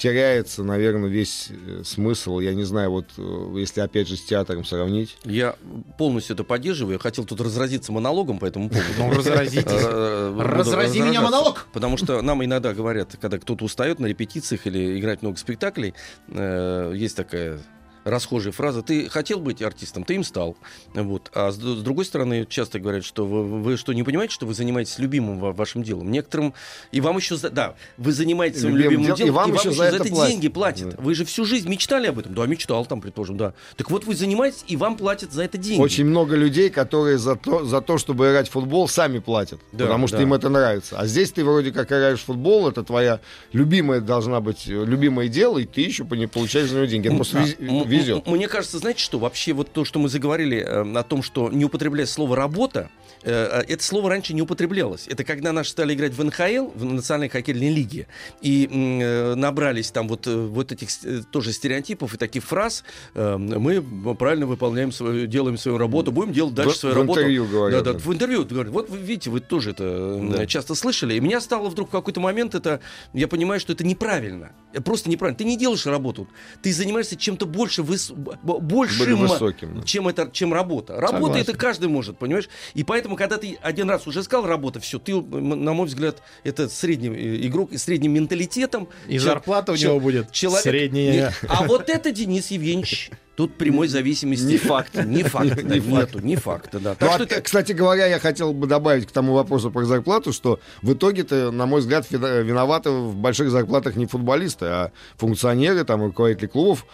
теряется, 0.03 0.65
наверное, 0.65 1.09
весь 1.09 1.49
э, 1.51 1.83
смысл. 1.85 2.41
Я 2.41 2.55
не 2.55 2.65
знаю, 2.65 2.91
вот 2.91 3.07
э, 3.17 3.55
если 3.59 3.81
опять 3.83 4.09
же 4.09 4.17
с 4.17 4.25
театром 4.25 4.65
сравнить. 4.65 5.17
Я 5.25 5.55
полностью 5.97 6.35
это 6.35 6.43
поддерживаю. 6.43 6.95
Я 6.95 6.99
хотел 6.99 7.25
тут 7.25 7.41
разразиться 7.41 7.93
монологом 7.93 8.41
по 8.41 8.47
этому 8.47 8.69
поводу. 8.69 8.89
Ну, 8.99 9.13
разразитесь. 9.13 9.65
Э, 9.69 10.37
Разрази 10.41 11.01
меня, 11.01 11.21
монолог! 11.21 11.69
Потому 11.73 11.97
что 11.97 12.21
нам 12.21 12.45
иногда 12.45 12.75
говорят, 12.75 13.17
когда 13.21 13.39
кто-то 13.39 13.65
устает 13.65 14.01
на 14.01 14.07
репетициях 14.07 14.67
или 14.67 14.99
играть 14.99 15.23
много 15.23 15.39
спектаклей, 15.39 15.95
есть 16.29 17.17
такая 17.17 17.61
расхожая 18.05 18.53
фраза 18.53 18.83
«ты 18.83 19.09
хотел 19.09 19.39
быть 19.41 19.63
артистом, 19.63 20.05
ты 20.05 20.15
им 20.15 20.25
стал». 20.25 20.57
Вот. 20.95 21.31
А 21.35 21.51
с, 21.51 21.57
с 21.57 21.83
другой 21.83 22.05
стороны, 22.05 22.47
часто 22.49 22.79
говорят, 22.79 23.05
что 23.05 23.27
вы, 23.27 23.45
вы 23.63 23.77
что, 23.77 23.93
не 23.93 24.03
понимаете, 24.03 24.35
что 24.35 24.47
вы 24.47 24.55
занимаетесь 24.55 24.99
любимым 24.99 25.39
ва- 25.39 25.53
вашим 25.53 25.83
делом? 25.83 26.11
Некоторым... 26.11 26.55
И 26.91 27.01
вам 27.01 27.17
еще... 27.17 27.37
За... 27.37 27.51
Да, 27.51 27.75
вы 27.97 28.13
занимаетесь 28.13 28.61
своим 28.61 28.77
Любимым 28.77 29.01
любимым 29.05 29.17
делом, 29.17 29.33
делом, 29.33 29.49
и 29.49 29.53
вам 29.53 29.59
еще 29.59 29.73
за 29.73 29.85
это 29.85 30.05
платят. 30.05 30.31
деньги 30.33 30.49
платят. 30.49 30.91
Да. 30.91 30.97
Вы 30.99 31.15
же 31.15 31.25
всю 31.25 31.45
жизнь 31.45 31.69
мечтали 31.69 32.07
об 32.07 32.19
этом? 32.19 32.35
Да, 32.35 32.47
мечтал 32.47 32.85
там, 32.87 33.01
предположим, 33.01 33.37
да. 33.37 33.55
Так 33.77 33.91
вот 33.91 34.05
вы 34.05 34.15
занимаетесь, 34.15 34.65
и 34.67 34.77
вам 34.77 34.97
платят 34.97 35.33
за 35.33 35.45
это 35.45 35.59
деньги. 35.59 35.81
Очень 35.81 36.07
много 36.07 36.37
людей, 36.37 36.71
которые 36.71 37.19
за 37.19 37.37
то, 37.37 37.65
за 37.65 37.81
то, 37.81 37.99
чтобы 37.99 38.29
играть 38.31 38.49
в 38.49 38.53
футбол, 38.53 38.89
сами 38.89 39.19
платят. 39.19 39.61
Да, 39.73 39.85
потому 39.85 40.09
что 40.09 40.17
да. 40.19 40.23
им 40.23 40.35
это 40.35 40.49
нравится. 40.49 40.99
А 40.99 41.07
здесь 41.07 41.33
ты 41.33 41.45
вроде 41.45 41.73
как 41.73 41.89
играешь 41.89 42.21
в 42.21 42.25
футбол, 42.25 42.69
это 42.69 42.83
твоя 42.83 43.21
любимая 43.53 44.01
должна 44.01 44.41
быть, 44.41 44.67
э, 44.67 44.85
любимое 44.85 45.29
дело, 45.29 45.59
и 45.59 45.65
ты 45.65 45.83
еще 45.83 46.05
получаешь 46.05 46.69
за 46.69 46.77
него 46.77 46.87
деньги. 46.87 47.07
Это 47.07 47.17
просто 47.17 47.39
М- 47.39 47.92
везет. 47.99 48.27
Мне 48.27 48.49
кажется, 48.49 48.79
знаете 48.79 49.01
что, 49.01 49.19
вообще 49.19 49.53
вот 49.53 49.73
то, 49.73 49.85
что 49.85 49.99
мы 49.99 50.09
заговорили 50.09 50.59
э, 50.59 50.99
о 50.99 51.03
том, 51.03 51.23
что 51.23 51.51
не 51.51 51.65
употреблять 51.65 52.09
слово 52.09 52.37
«работа», 52.37 52.89
э, 53.23 53.63
это 53.69 53.83
слово 53.83 54.11
раньше 54.11 54.35
не 54.35 54.43
употреблялось. 54.43 55.07
Это 55.09 55.25
когда 55.25 55.53
наши 55.53 55.71
стали 55.71 55.95
играть 55.95 56.13
в 56.15 56.25
НХЛ, 56.25 56.71
в 56.75 56.85
Национальной 56.85 57.29
хоккейной 57.29 57.71
лиге, 57.73 58.07
и 58.41 58.69
э, 58.71 59.35
набрались 59.35 59.91
там 59.91 60.09
вот, 60.09 60.27
э, 60.27 60.35
вот 60.35 60.73
этих 60.73 60.89
э, 61.05 61.23
тоже 61.31 61.53
стереотипов 61.53 62.15
и 62.15 62.17
таких 62.17 62.45
фраз, 62.45 62.85
э, 63.15 63.37
мы 63.37 63.83
правильно 64.15 64.47
выполняем 64.47 64.93
свою, 64.93 65.27
делаем 65.27 65.57
свою 65.59 65.79
работу, 65.79 66.13
будем 66.13 66.33
делать 66.33 66.55
дальше 66.55 66.75
В- 66.75 66.79
свою 66.79 66.95
в 66.95 66.99
работу. 66.99 67.21
интервью 67.21 67.47
говорят, 67.47 67.85
Да, 67.85 67.93
да, 67.93 67.99
в 67.99 68.13
интервью 68.13 68.45
говорят, 68.45 68.73
вот 68.73 68.91
вы 68.91 68.99
видите, 68.99 69.31
вы 69.31 69.41
тоже 69.41 69.71
это 69.71 69.85
э, 69.85 70.29
Да. 70.39 70.47
часто 70.47 70.75
слышали. 70.75 71.15
И 71.15 71.21
меня 71.21 71.41
стало 71.41 71.69
вдруг 71.69 71.89
в 71.89 71.93
какой-то 71.93 72.21
момент 72.21 72.55
это, 72.55 72.81
я 73.13 73.29
понимаю, 73.29 73.61
что 73.61 73.73
это 73.73 73.85
неправильно. 73.85 74.53
Просто 74.85 75.11
неправильно. 75.11 75.37
Ты 75.37 75.45
не 75.45 75.57
делаешь 75.57 75.85
работу, 75.87 76.29
ты 76.63 76.73
занимаешься 76.73 77.17
чем-то 77.17 77.47
больше, 77.47 77.83
выс- 77.83 78.13
большим, 78.43 78.99
Более 78.99 79.17
высоким, 79.17 79.81
да. 79.81 79.87
чем, 79.87 80.09
это, 80.09 80.31
чем 80.33 80.53
работа. 80.55 80.95
Работа 81.01 81.17
Согласен. 81.25 81.43
это 81.43 81.57
каждый 81.57 81.89
может, 81.89 82.19
понимаешь? 82.19 82.49
И 82.75 82.85
поэтому, 82.85 83.17
когда 83.17 83.37
ты 83.39 83.59
один 83.63 83.91
раз 83.91 84.07
уже 84.07 84.23
сказал 84.23 84.47
работа, 84.47 84.81
все, 84.81 84.99
ты, 84.99 85.15
на 85.21 85.73
мой 85.73 85.87
взгляд, 85.87 86.23
это 86.45 86.69
средний 86.69 87.09
э, 87.09 87.47
игрок 87.47 87.73
и 87.73 87.77
средним 87.79 88.13
менталитетом. 88.13 88.89
И 89.09 89.13
Чел- 89.15 89.23
зарплата 89.25 89.73
у 89.73 89.77
него 89.77 90.01
будет 90.01 90.31
человек- 90.33 90.63
средняя. 90.63 91.13
Нет, 91.13 91.35
А 91.49 91.65
вот 91.67 91.89
это 91.91 92.11
Денис 92.13 92.51
Евгеньевич. 92.51 93.11
Тут 93.43 93.57
прямой 93.57 93.89
зависимости. 93.89 94.45
Не 94.45 94.57
факт. 94.59 94.95
Не 95.05 95.25
факт. 95.25 95.65
Не 95.65 95.81
Нету, 95.81 96.21
не 96.21 96.37
факта, 96.37 96.79
да. 96.79 96.91
Ну, 96.91 96.97
Так 96.97 97.21
а, 97.21 97.25
что 97.25 97.41
Кстати 97.43 97.73
говоря, 97.73 98.07
я 98.07 98.21
хотел 98.21 98.53
бы 98.53 98.69
добавить 98.69 99.09
к 99.09 99.11
тому 99.11 99.33
вопросу 99.33 99.73
про 99.73 99.85
зарплату, 99.85 100.33
что 100.33 100.61
в 100.81 100.93
итоге-то, 100.93 101.51
на 101.51 101.67
мой 101.67 101.81
взгляд, 101.81 102.09
виноваты 102.09 102.91
в 102.91 103.17
больших 103.17 103.51
зарплатах 103.51 103.97
не 103.97 104.07
футболисты, 104.07 104.67
а 104.67 104.93
функционеры, 105.17 105.83
там, 105.83 106.05
руководители 106.05 106.47
клубов, 106.47 106.87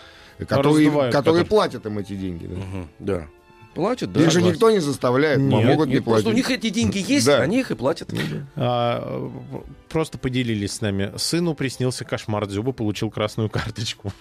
которые, 0.49 1.13
которые 1.13 1.45
платят 1.45 1.85
им 1.85 1.99
эти 1.99 2.15
деньги. 2.15 2.49
да. 2.99 3.19
Да. 3.19 3.27
Платят, 3.75 4.11
да. 4.11 4.23
Их 4.23 4.31
же 4.31 4.41
никто 4.41 4.71
не 4.71 4.81
заставляет, 4.81 5.39
Нет, 5.39 5.65
могут 5.67 5.89
не 5.89 5.97
Нет, 5.97 6.05
просто 6.05 6.25
платить. 6.25 6.33
у 6.33 6.37
них 6.37 6.51
эти 6.51 6.71
деньги 6.71 7.05
есть, 7.07 7.27
Да. 7.27 7.43
они 7.43 7.61
их 7.61 7.71
и 7.71 7.75
платят. 7.75 8.11
А, 8.57 9.31
э, 9.55 9.59
просто 9.91 10.17
поделились 10.17 10.73
с 10.73 10.81
нами. 10.81 11.13
Сыну 11.17 11.55
приснился 11.55 12.07
кошмар. 12.07 12.47
Дзюба 12.47 12.73
получил 12.73 13.11
красную 13.11 13.51
карточку. 13.51 14.13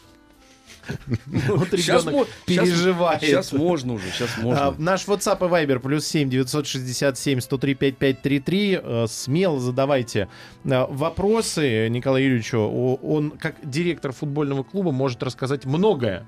Вот 1.47 1.69
Щас 1.79 2.05
ребенок 2.05 2.27
переживает. 2.45 3.21
Сейчас 3.21 3.51
можно 3.51 3.93
уже, 3.93 4.05
сейчас 4.11 4.29
А, 4.37 4.41
можно. 4.41 4.75
наш 4.77 5.05
WhatsApp 5.07 5.37
и 5.45 5.49
Viber 5.65 5.79
плюс 5.79 6.05
7 6.07 6.29
967 6.29 7.39
103 7.41 7.73
5533. 7.75 8.79
Э, 8.83 9.05
Смело 9.09 9.59
задавайте 9.59 10.27
э, 10.65 10.85
вопросы 10.89 11.87
Николаю 11.89 12.25
Юрьевичу. 12.25 12.59
Он, 12.59 13.31
как 13.31 13.55
директор 13.63 14.11
футбольного 14.11 14.63
клуба, 14.63 14.91
может 14.91 15.21
рассказать 15.23 15.65
многое. 15.65 16.25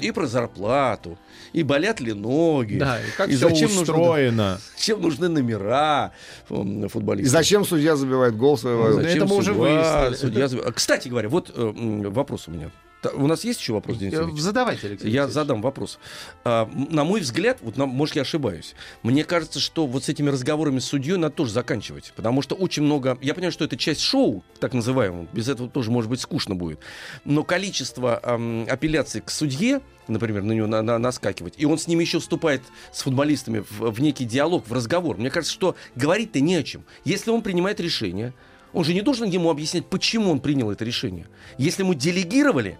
И 0.00 0.10
про 0.10 0.26
зарплату, 0.26 1.18
и 1.54 1.62
болят 1.62 1.98
ли 2.00 2.12
ноги, 2.12 2.76
Да, 2.76 2.98
и 3.00 3.10
как 3.16 3.30
и 3.30 3.34
зачем 3.36 3.68
нужно- 3.68 3.82
устроено. 3.82 4.58
зачем 4.76 5.00
нужны 5.00 5.28
номера 5.28 6.12
м, 6.50 6.84
И 6.84 6.88
футболистов. 6.88 7.32
зачем 7.32 7.64
судья 7.64 7.96
забивает 7.96 8.36
гол 8.36 8.58
свою 8.58 8.76
Ну, 8.76 8.82
ворот? 8.82 9.04
это 9.04 9.24
мы 9.24 9.36
уже 9.36 9.54
выяснили. 9.54 10.14
судья 10.16 10.44
заб- 10.46 10.62
А, 10.66 10.72
Кстати 10.72 11.08
говоря, 11.08 11.30
вот 11.30 11.52
э, 11.56 11.72
вопрос 12.10 12.48
у 12.48 12.50
меня. 12.50 12.70
У 13.14 13.26
нас 13.26 13.44
есть 13.44 13.60
еще 13.60 13.72
вопрос, 13.72 13.96
Денис 13.98 14.14
Э? 14.14 14.28
Задавайте, 14.36 14.86
Алексей. 14.86 15.10
Я 15.10 15.22
Алексеевич. 15.22 15.34
задам 15.34 15.62
вопрос. 15.62 15.98
А, 16.44 16.70
на 16.74 17.04
мой 17.04 17.20
взгляд, 17.20 17.58
вот 17.62 17.76
на- 17.76 17.86
может 17.86 18.16
я 18.16 18.22
ошибаюсь, 18.22 18.74
мне 19.02 19.24
кажется, 19.24 19.58
что 19.60 19.86
вот 19.86 20.04
с 20.04 20.08
этими 20.08 20.28
разговорами 20.30 20.78
с 20.78 20.84
судьей 20.84 21.16
надо 21.16 21.34
тоже 21.34 21.52
заканчивать, 21.52 22.12
потому 22.14 22.42
что 22.42 22.54
очень 22.54 22.82
много, 22.84 23.18
я 23.20 23.34
понимаю, 23.34 23.52
что 23.52 23.64
это 23.64 23.76
часть 23.76 24.00
шоу, 24.00 24.44
так 24.60 24.72
называемого, 24.72 25.26
без 25.32 25.48
этого 25.48 25.68
тоже 25.68 25.90
может 25.90 26.10
быть 26.10 26.20
скучно 26.20 26.54
будет, 26.54 26.78
но 27.24 27.42
количество 27.42 28.20
ам, 28.22 28.66
апелляций 28.68 29.20
к 29.20 29.30
судье, 29.30 29.80
например, 30.08 30.42
на 30.42 30.52
него 30.52 30.66
на- 30.66 30.82
на- 30.82 30.98
наскакивать, 30.98 31.54
и 31.56 31.64
он 31.66 31.78
с 31.78 31.88
ними 31.88 32.02
еще 32.02 32.20
вступает 32.20 32.62
с 32.92 33.02
футболистами 33.02 33.64
в, 33.68 33.90
в 33.90 34.00
некий 34.00 34.24
диалог, 34.24 34.66
в 34.68 34.72
разговор. 34.72 35.16
Мне 35.16 35.30
кажется, 35.30 35.52
что 35.52 35.76
говорить-то 35.96 36.40
не 36.40 36.56
о 36.56 36.62
чем. 36.62 36.84
Если 37.04 37.30
он 37.30 37.42
принимает 37.42 37.80
решение, 37.80 38.32
он 38.72 38.84
же 38.84 38.94
не 38.94 39.02
должен 39.02 39.28
ему 39.28 39.50
объяснять, 39.50 39.86
почему 39.86 40.30
он 40.30 40.40
принял 40.40 40.70
это 40.70 40.84
решение. 40.84 41.26
Если 41.58 41.82
ему 41.82 41.94
делегировали 41.94 42.78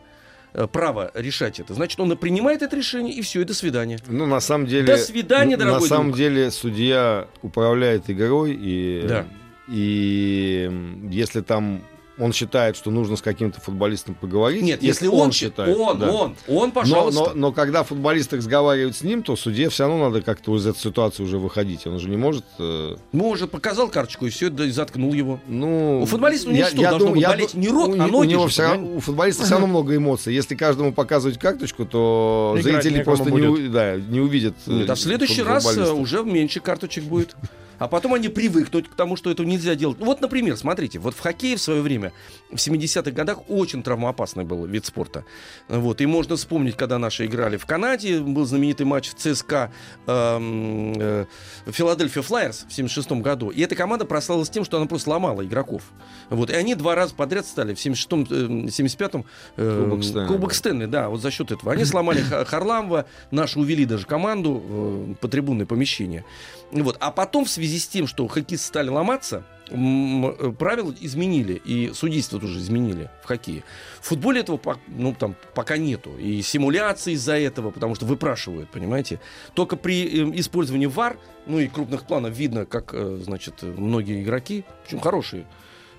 право 0.72 1.10
решать 1.14 1.60
это, 1.60 1.74
значит, 1.74 1.98
он 2.00 2.16
принимает 2.16 2.62
это 2.62 2.76
решение, 2.76 3.14
и 3.14 3.22
все, 3.22 3.40
и 3.40 3.44
до 3.44 3.54
свидания. 3.54 3.98
Ну, 4.06 4.26
на 4.26 4.40
самом 4.40 4.66
деле... 4.66 4.86
До 4.86 4.96
свидания, 4.98 5.56
На 5.56 5.64
дорогой 5.64 5.88
самом 5.88 6.06
друг. 6.08 6.18
деле 6.18 6.50
судья 6.50 7.26
управляет 7.42 8.10
игрой, 8.10 8.52
и, 8.60 9.04
Да. 9.08 9.26
и 9.68 10.70
если 11.10 11.40
там 11.40 11.82
он 12.18 12.32
считает, 12.32 12.76
что 12.76 12.90
нужно 12.90 13.16
с 13.16 13.22
каким-то 13.22 13.60
футболистом 13.60 14.14
поговорить... 14.14 14.62
Нет, 14.62 14.82
если 14.82 15.06
он, 15.06 15.30
счит- 15.32 15.50
считает... 15.52 15.76
он, 15.76 15.98
да. 15.98 16.10
он, 16.12 16.36
он, 16.46 16.66
Но, 16.68 16.70
пожалуйста. 16.70 17.20
но, 17.30 17.32
но 17.34 17.52
когда 17.52 17.82
футболисты 17.84 18.36
разговаривают 18.36 18.94
с 18.96 19.02
ним, 19.02 19.22
то 19.22 19.34
судье 19.34 19.70
все 19.70 19.84
равно 19.88 20.10
надо 20.10 20.20
как-то 20.22 20.54
из 20.56 20.66
этой 20.66 20.78
ситуации 20.78 21.22
уже 21.22 21.38
выходить. 21.38 21.86
Он 21.86 21.98
же 21.98 22.08
не 22.10 22.16
может... 22.18 22.44
э, 22.58 22.96
Может, 23.12 23.50
показал 23.50 23.88
карточку, 23.88 24.26
и 24.26 24.30
все, 24.30 24.50
да, 24.50 24.66
и 24.66 24.70
заткнул 24.70 25.14
его. 25.14 25.40
ну, 25.48 26.02
У 26.02 26.06
футболиста 26.06 26.50
у 26.50 26.52
него 26.52 26.66
что, 26.66 26.76
должно 26.82 26.98
дум- 26.98 27.12
быть 27.14 27.22
я 27.22 27.28
болеть 27.30 27.54
не 27.54 27.68
рот, 27.68 27.88
у, 27.88 27.92
а 27.94 27.96
не- 27.96 28.02
у 28.04 28.08
ноги 28.08 28.28
него 28.28 28.46
же, 28.46 28.52
всё 28.52 28.62
равно- 28.64 28.96
у 28.96 29.00
футболиста 29.00 29.42
все 29.44 29.52
равно 29.52 29.66
много 29.68 29.96
эмоций. 29.96 30.34
Если 30.34 30.54
каждому 30.54 30.92
показывать 30.92 31.38
карточку, 31.38 31.86
то 31.86 32.54
Играть 32.58 32.82
зрители 32.84 33.02
просто 33.02 33.30
не, 33.30 33.46
будет. 33.48 33.72
да, 33.72 33.96
не 33.96 34.20
увидят. 34.20 34.54
э, 34.66 34.70
Нет, 34.72 34.90
а 34.90 34.94
в 34.94 35.00
следующий 35.00 35.42
раз 35.42 35.76
э, 35.76 35.90
уже 35.92 36.22
меньше 36.24 36.60
карточек 36.60 37.04
будет. 37.04 37.34
А 37.82 37.88
потом 37.88 38.14
они 38.14 38.28
привыкнут 38.28 38.86
к 38.86 38.94
тому, 38.94 39.16
что 39.16 39.28
этого 39.28 39.44
нельзя 39.44 39.74
делать. 39.74 39.98
Вот, 39.98 40.20
например, 40.20 40.56
смотрите, 40.56 41.00
вот 41.00 41.16
в 41.16 41.20
хоккее 41.20 41.56
в 41.56 41.60
свое 41.60 41.82
время, 41.82 42.12
в 42.48 42.54
70-х 42.54 43.10
годах, 43.10 43.50
очень 43.50 43.82
травмоопасный 43.82 44.44
был 44.44 44.66
вид 44.66 44.86
спорта. 44.86 45.24
Вот, 45.68 46.00
и 46.00 46.06
можно 46.06 46.36
вспомнить, 46.36 46.76
когда 46.76 46.98
наши 46.98 47.26
играли 47.26 47.56
в 47.56 47.66
Канаде, 47.66 48.20
был 48.20 48.44
знаменитый 48.44 48.86
матч 48.86 49.08
в 49.08 49.14
ЦСКА 49.14 49.72
эм, 50.06 50.94
э, 50.96 51.24
Филадельфия 51.66 52.22
Флайерс 52.22 52.66
в 52.68 52.72
76 52.72 53.10
году. 53.20 53.50
И 53.50 53.60
эта 53.60 53.74
команда 53.74 54.04
прославилась 54.04 54.48
тем, 54.48 54.64
что 54.64 54.76
она 54.76 54.86
просто 54.86 55.10
ломала 55.10 55.44
игроков. 55.44 55.82
Вот, 56.30 56.50
и 56.50 56.54
они 56.54 56.76
два 56.76 56.94
раза 56.94 57.16
подряд 57.16 57.46
стали 57.46 57.74
в 57.74 57.84
76-м, 57.84 58.22
э, 58.30 58.68
75-м 58.68 59.24
э, 59.56 59.82
Кубок 59.82 60.04
Стэнли, 60.04 60.28
Кубок 60.28 60.50
да. 60.50 60.56
Стэнли, 60.56 60.86
да, 60.86 61.08
вот 61.08 61.20
за 61.20 61.32
счет 61.32 61.50
этого. 61.50 61.72
Они 61.72 61.84
сломали 61.84 62.20
Ха- 62.20 62.44
Харламова, 62.44 63.06
наши 63.32 63.58
увели 63.58 63.84
даже 63.86 64.06
команду 64.06 64.62
э, 64.64 65.14
по 65.20 65.26
трибунное 65.26 65.66
помещение. 65.66 66.24
Вот. 66.70 66.96
А 67.00 67.10
потом, 67.10 67.44
в 67.44 67.50
связи 67.50 67.71
с 67.78 67.86
тем, 67.86 68.06
что 68.06 68.26
хоккеисты 68.26 68.66
стали 68.66 68.88
ломаться, 68.88 69.44
э, 69.68 70.52
правила 70.58 70.94
изменили, 71.00 71.60
и 71.64 71.92
судейство 71.94 72.40
тоже 72.40 72.58
изменили 72.58 73.10
в 73.22 73.26
хоккее. 73.26 73.64
В 74.00 74.06
футболе 74.08 74.40
этого 74.40 74.60
ну, 74.88 75.14
там, 75.14 75.36
пока 75.54 75.76
нету. 75.76 76.16
И 76.18 76.42
симуляции 76.42 77.12
из-за 77.12 77.38
этого, 77.38 77.70
потому 77.70 77.94
что 77.94 78.06
выпрашивают, 78.06 78.70
понимаете. 78.70 79.20
Только 79.54 79.76
при 79.76 80.04
э, 80.04 80.38
использовании 80.38 80.86
ВАР, 80.86 81.18
ну 81.46 81.58
и 81.58 81.68
крупных 81.68 82.04
планов 82.04 82.36
видно, 82.36 82.66
как, 82.66 82.94
э, 82.94 83.20
значит, 83.22 83.62
многие 83.62 84.22
игроки, 84.22 84.64
причем 84.84 85.00
хорошие, 85.00 85.46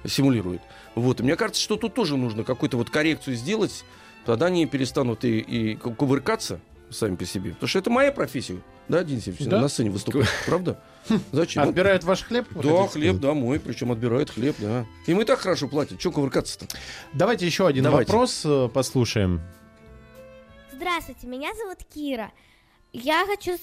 симулируют. 0.06 0.62
Вот. 0.96 1.20
И 1.20 1.24
мне 1.24 1.36
кажется, 1.36 1.62
что 1.62 1.76
тут 1.76 1.94
тоже 1.94 2.18
нужно 2.18 2.44
какую-то 2.44 2.78
вот 2.78 2.90
коррекцию 2.90 3.36
сделать, 3.36 3.86
тогда 4.26 4.48
они 4.48 4.66
перестанут 4.66 5.26
и, 5.26 5.40
и 5.40 5.76
ку- 5.76 5.94
кувыркаться 5.94 6.60
сами 6.94 7.16
по 7.16 7.26
себе. 7.26 7.52
Потому 7.52 7.68
что 7.68 7.80
это 7.80 7.90
моя 7.90 8.12
профессия, 8.12 8.62
да, 8.88 9.04
Денис 9.04 9.28
Евгеньевич, 9.28 9.50
Да. 9.52 9.62
на 9.62 9.68
сцене 9.68 9.90
выступать, 9.90 10.28
правда? 10.46 10.82
Зачем? 11.32 11.64
Отбирают 11.64 12.04
ваш 12.04 12.24
хлеб? 12.24 12.48
Да, 12.56 12.62
хлеб 12.62 12.90
сказать? 12.90 13.20
домой, 13.20 13.60
причем 13.60 13.92
отбирают 13.92 14.30
хлеб, 14.30 14.56
да. 14.60 14.86
Им 15.08 15.22
и 15.22 15.26
так 15.26 15.40
хорошо 15.40 15.68
платят, 15.68 16.00
что 16.00 16.12
кувыркаться-то? 16.12 16.68
Давайте 17.14 17.46
еще 17.46 17.68
один 17.68 17.84
Давайте. 17.84 18.12
вопрос 18.12 18.42
э, 18.46 18.70
послушаем. 18.74 19.42
Здравствуйте, 20.72 21.28
меня 21.28 21.54
зовут 21.56 21.78
Кира. 21.94 22.32
Я 22.92 23.26
хочу 23.26 23.58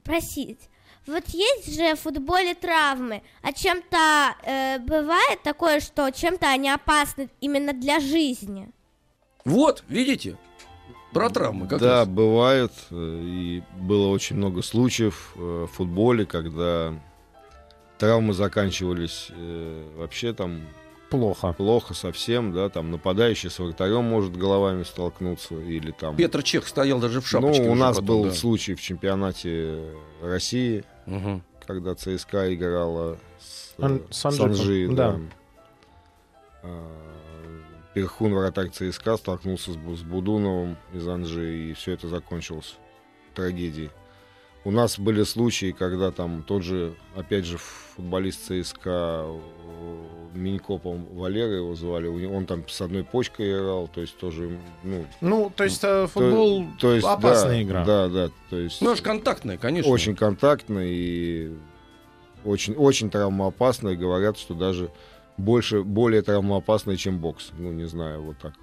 спросить. 0.00 0.58
Вот 1.06 1.24
есть 1.28 1.74
же 1.74 1.94
в 1.94 2.00
футболе 2.00 2.54
травмы, 2.54 3.22
а 3.42 3.52
чем-то 3.52 4.34
э, 4.44 4.78
бывает 4.80 5.42
такое, 5.42 5.80
что 5.80 6.10
чем-то 6.10 6.46
они 6.50 6.68
опасны 6.70 7.30
именно 7.40 7.72
для 7.72 7.98
жизни. 7.98 8.70
Вот, 9.46 9.84
видите? 9.88 10.36
Про 11.12 11.30
травмы 11.30 11.66
как 11.66 11.80
да, 11.80 12.00
раз. 12.00 12.08
бывают. 12.08 12.72
э, 12.90 13.20
И 13.24 13.62
было 13.80 14.08
очень 14.08 14.36
много 14.36 14.62
случаев 14.62 15.32
э, 15.36 15.66
в 15.70 15.74
футболе, 15.74 16.26
когда 16.26 16.92
травмы 17.98 18.34
заканчивались 18.34 19.28
э, 19.30 19.88
вообще 19.96 20.32
там 20.32 20.60
Плохо. 21.10 21.54
плохо 21.54 21.94
совсем, 21.94 22.52
да, 22.52 22.68
там 22.68 22.90
нападающий 22.90 23.48
с 23.48 23.58
вратарем 23.58 24.04
может 24.04 24.36
головами 24.36 24.82
столкнуться 24.82 25.54
или 25.54 25.90
там... 25.90 26.14
Петр 26.16 26.42
Чех 26.42 26.68
стоял 26.68 27.00
даже 27.00 27.20
в 27.22 27.24
ну, 27.24 27.28
шапочке. 27.28 27.62
у 27.62 27.72
уже 27.72 27.80
нас 27.80 27.96
потом, 27.96 28.06
был 28.06 28.24
да. 28.24 28.32
случай 28.32 28.74
в 28.74 28.80
чемпионате 28.82 29.82
России, 30.22 30.84
Мгм. 31.06 31.42
когда 31.66 31.94
ЦСКА 31.94 32.54
играла 32.54 33.16
с, 33.40 33.74
Ан- 33.82 34.02
с 34.10 34.24
Анжи, 34.26 34.88
да. 34.90 35.12
да. 36.62 36.68
Перхун, 37.98 38.32
вратарь 38.32 38.68
ЦСКА, 38.68 39.16
столкнулся 39.16 39.72
с, 39.72 39.74
с 39.74 40.02
Будуновым 40.02 40.76
из 40.94 41.08
Анжи, 41.08 41.70
и 41.70 41.72
все 41.72 41.94
это 41.94 42.06
закончилось 42.06 42.76
трагедией. 43.34 43.90
У 44.64 44.70
нас 44.70 45.00
были 45.00 45.24
случаи, 45.24 45.74
когда 45.76 46.12
там 46.12 46.44
тот 46.46 46.62
же, 46.62 46.94
опять 47.16 47.44
же, 47.44 47.58
футболист 47.58 48.42
ЦСКА 48.44 49.24
э, 49.26 50.04
Минько, 50.32 50.78
по-моему, 50.78 51.08
Валера 51.12 51.56
его 51.56 51.74
звали, 51.74 52.06
он 52.06 52.46
там 52.46 52.68
с 52.68 52.80
одной 52.80 53.02
почкой 53.02 53.50
играл, 53.50 53.88
то 53.88 54.00
есть 54.00 54.16
тоже, 54.16 54.56
ну... 54.84 55.04
Ну, 55.20 55.52
то 55.56 55.64
есть 55.64 55.82
э, 55.82 55.86
то- 56.04 56.06
футбол 56.06 56.66
то 56.78 56.92
есть, 56.92 57.04
опасная 57.04 57.56
да, 57.56 57.62
игра. 57.62 57.84
Да, 57.84 58.08
да, 58.08 58.30
то 58.48 58.58
есть... 58.58 58.80
Ну, 58.80 58.92
аж 58.92 59.02
контактная, 59.02 59.58
конечно. 59.58 59.90
Очень 59.90 60.14
контактный 60.14 60.88
и 60.88 61.52
очень, 62.44 62.74
очень 62.74 63.10
травмоопасный. 63.10 63.96
Говорят, 63.96 64.38
что 64.38 64.54
даже 64.54 64.88
больше, 65.38 65.82
более 65.82 66.22
травмоопасный, 66.22 66.96
чем 66.96 67.18
бокс. 67.18 67.50
Ну, 67.58 67.72
не 67.72 67.86
знаю, 67.86 68.22
вот 68.22 68.38
так. 68.38 68.54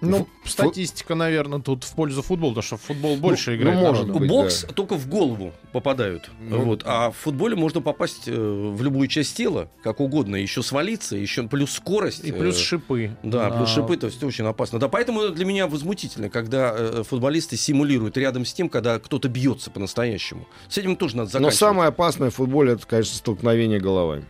Ну, 0.00 0.18
Фу- 0.18 0.48
статистика, 0.48 1.14
наверное, 1.14 1.60
тут 1.60 1.84
в 1.84 1.94
пользу 1.94 2.20
футбола, 2.22 2.50
потому 2.50 2.62
что 2.62 2.76
в 2.76 2.82
футбол 2.82 3.16
больше 3.16 3.52
ну, 3.52 3.56
играет 3.56 3.80
может 3.80 4.06
народу. 4.06 4.18
быть. 4.20 4.28
Бокс 4.28 4.64
да. 4.64 4.74
только 4.74 4.96
в 4.96 5.08
голову 5.08 5.52
попадают. 5.72 6.30
Ну. 6.40 6.60
Вот. 6.62 6.82
А 6.84 7.10
в 7.10 7.16
футболе 7.16 7.56
можно 7.56 7.80
попасть 7.80 8.24
э, 8.26 8.32
в 8.32 8.82
любую 8.82 9.08
часть 9.08 9.36
тела, 9.36 9.70
как 9.82 10.00
угодно, 10.00 10.36
еще 10.36 10.62
свалиться, 10.62 11.16
еще 11.16 11.44
плюс 11.44 11.72
скорость. 11.72 12.24
И 12.24 12.32
плюс 12.32 12.56
э, 12.56 12.62
шипы. 12.62 13.12
Да, 13.22 13.50
плюс 13.50 13.70
А, 13.70 13.74
шипы, 13.74 13.96
то 13.96 14.06
есть 14.06 14.22
очень 14.22 14.44
опасно. 14.44 14.78
Да, 14.78 14.88
поэтому 14.88 15.28
для 15.30 15.44
меня 15.44 15.66
возмутительно, 15.66 16.28
когда 16.28 16.74
э, 16.76 17.02
футболисты 17.08 17.56
симулируют 17.56 18.16
рядом 18.18 18.44
с 18.44 18.52
тем, 18.52 18.68
когда 18.68 18.98
кто-то 18.98 19.28
бьется 19.28 19.70
по-настоящему. 19.70 20.46
С 20.68 20.76
этим 20.76 20.96
тоже 20.96 21.16
надо 21.16 21.28
Но 21.28 21.30
заканчивать. 21.32 21.58
самое 21.58 21.88
опасное 21.88 22.30
в 22.30 22.34
футболе, 22.34 22.72
это, 22.72 22.86
конечно, 22.86 23.16
столкновение 23.16 23.80
головами. 23.80 24.24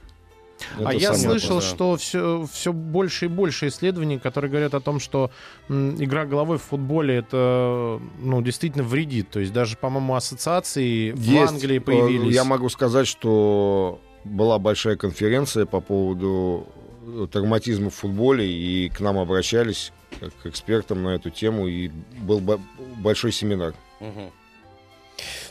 А 0.78 0.82
Это 0.90 0.92
я 0.92 1.12
самое 1.14 1.38
слышал, 1.40 1.56
опасное. 1.58 1.74
что 1.74 1.96
все, 1.96 2.46
все 2.50 2.72
больше 2.72 3.26
и 3.26 3.28
больше 3.28 3.68
исследований, 3.68 4.18
которые 4.18 4.50
говорят 4.50 4.74
о 4.74 4.80
том, 4.80 5.00
что 5.00 5.30
м, 5.68 6.02
игра 6.02 6.24
головой 6.24 6.58
в 6.58 6.62
футболе 6.62 7.16
это 7.16 8.00
ну, 8.20 8.40
действительно 8.42 8.84
вредит. 8.84 9.30
То 9.30 9.40
есть 9.40 9.52
даже, 9.52 9.76
по-моему, 9.76 10.14
ассоциации 10.14 11.10
в 11.12 11.20
Есть, 11.20 11.52
Англии 11.52 11.78
э, 11.78 11.80
появились. 11.80 12.34
Я 12.34 12.44
могу 12.44 12.68
сказать, 12.68 13.06
что 13.06 14.00
была 14.24 14.58
большая 14.58 14.96
конференция 14.96 15.66
по 15.66 15.80
поводу 15.80 16.66
э, 17.06 17.26
травматизма 17.30 17.90
в 17.90 17.94
футболе, 17.94 18.46
и 18.50 18.88
к 18.88 19.00
нам 19.00 19.18
обращались 19.18 19.92
как 20.20 20.30
к 20.42 20.46
экспертам 20.46 21.02
на 21.02 21.16
эту 21.16 21.30
тему, 21.30 21.66
и 21.66 21.90
был 22.20 22.38
бо- 22.40 22.60
большой 22.98 23.32
семинар. 23.32 23.74
Мгм. 24.00 24.30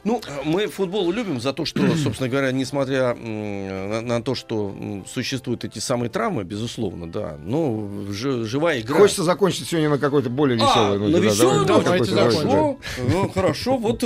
Ну, 0.04 0.22
мы 0.44 0.68
футбол 0.68 1.12
любим 1.12 1.40
за 1.40 1.54
то, 1.54 1.66
что, 1.66 1.82
собственно 2.04 2.30
говоря, 2.30 2.52
несмотря 2.52 3.14
на, 3.16 4.02
на 4.02 4.22
то, 4.22 4.36
что 4.36 4.76
существуют 5.12 5.64
эти 5.64 5.80
самые 5.80 6.10
травмы, 6.10 6.44
безусловно, 6.44 7.10
да, 7.10 7.38
но 7.44 7.90
жи- 8.10 8.46
живая 8.46 8.82
игра... 8.82 8.98
Хочется 8.98 9.24
закончить 9.24 9.68
сегодня 9.68 9.90
на 9.90 9.98
какой-то 9.98 10.30
более 10.30 10.58
веселой 10.58 10.96
А, 10.96 11.00
ноте. 11.00 11.12
на 11.14 11.20
да, 11.20 11.26
веселой 11.26 11.66
какой-то, 11.66 11.84
Давайте 11.84 12.12
давайте, 12.16 12.38
Хорошо, 12.40 12.78
ну, 13.10 13.30
хорошо, 13.30 13.78
вот 13.78 14.02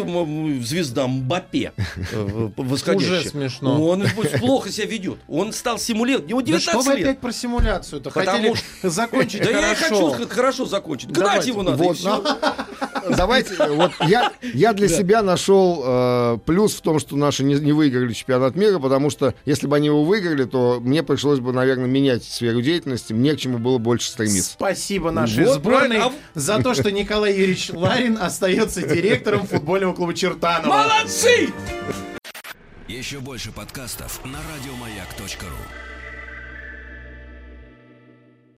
звезда 0.64 1.08
Мбаппе 1.08 1.74
э, 2.12 2.50
восходящая. 2.58 3.20
Уже 3.22 3.30
смешно. 3.30 3.84
Он 3.84 4.04
плохо 4.40 4.70
себя 4.72 4.88
ведет. 4.88 5.18
Он 5.28 5.52
стал 5.54 5.80
симулировать. 5.80 6.28
Да 6.28 6.36
19 6.42 6.70
что 6.70 6.82
вы 6.82 6.94
опять 6.94 7.20
про 7.20 7.32
симуляцию-то? 7.32 8.12
Потому 8.12 8.54
Хотели 8.54 8.56
закончить 8.84 9.42
Да 9.44 9.50
я 9.50 9.72
и 9.72 9.76
хорошо. 9.76 10.12
хочу 10.12 10.26
х- 10.28 10.34
хорошо 10.36 10.66
закончить. 10.66 11.10
Гнать 11.12 11.46
его 11.48 11.64
надо. 11.64 11.84
и 11.84 11.88
Вот. 11.88 11.98
Давайте, 13.16 13.56
вот 13.70 13.92
я, 14.08 14.32
я 14.42 14.74
для 14.74 14.88
себя 14.88 15.22
нашел 15.22 15.84
э, 15.86 16.38
плюс 16.46 16.76
в 16.76 16.82
том, 16.82 17.00
что 17.00 17.16
наши 17.16 17.44
не, 17.44 17.56
не 17.56 17.72
выиграли 17.72 18.14
чемпионат 18.14 18.56
мира, 18.56 18.80
потому 18.80 19.10
что 19.10 19.34
если 19.46 19.68
бы 19.68 19.76
они 19.76 19.88
его 19.88 20.04
выиграли, 20.04 20.46
то 20.46 20.80
мне 20.82 21.04
пришлось 21.04 21.40
бы, 21.40 21.54
наверное, 21.54 21.88
менять 21.88 22.24
сферу 22.24 22.62
деятельности, 22.62 23.14
мне 23.14 23.36
к 23.36 23.40
чему 23.40 23.58
было 23.58 23.78
больше 23.78 24.10
стремиться. 24.10 24.52
Спасибо 24.52 25.12
нашей 25.12 25.46
Вот 25.46 25.56
сборной 25.56 25.98
правильно. 26.00 26.06
А 26.34 26.40
за 26.40 26.62
то, 26.62 26.74
что 26.74 26.92
Николай 26.92 27.34
Юрьевич 27.34 27.72
Ларин 27.74 28.18
остается 28.20 28.82
директором 28.82 29.46
футбольного 29.48 29.94
клуба 29.94 30.14
Чертанова. 30.14 30.68
Молодцы! 30.68 31.54
Еще 32.88 33.20
больше 33.20 33.52
подкастов 33.52 34.22
на 34.24 34.40
радиомаяк.ру. 34.40 35.87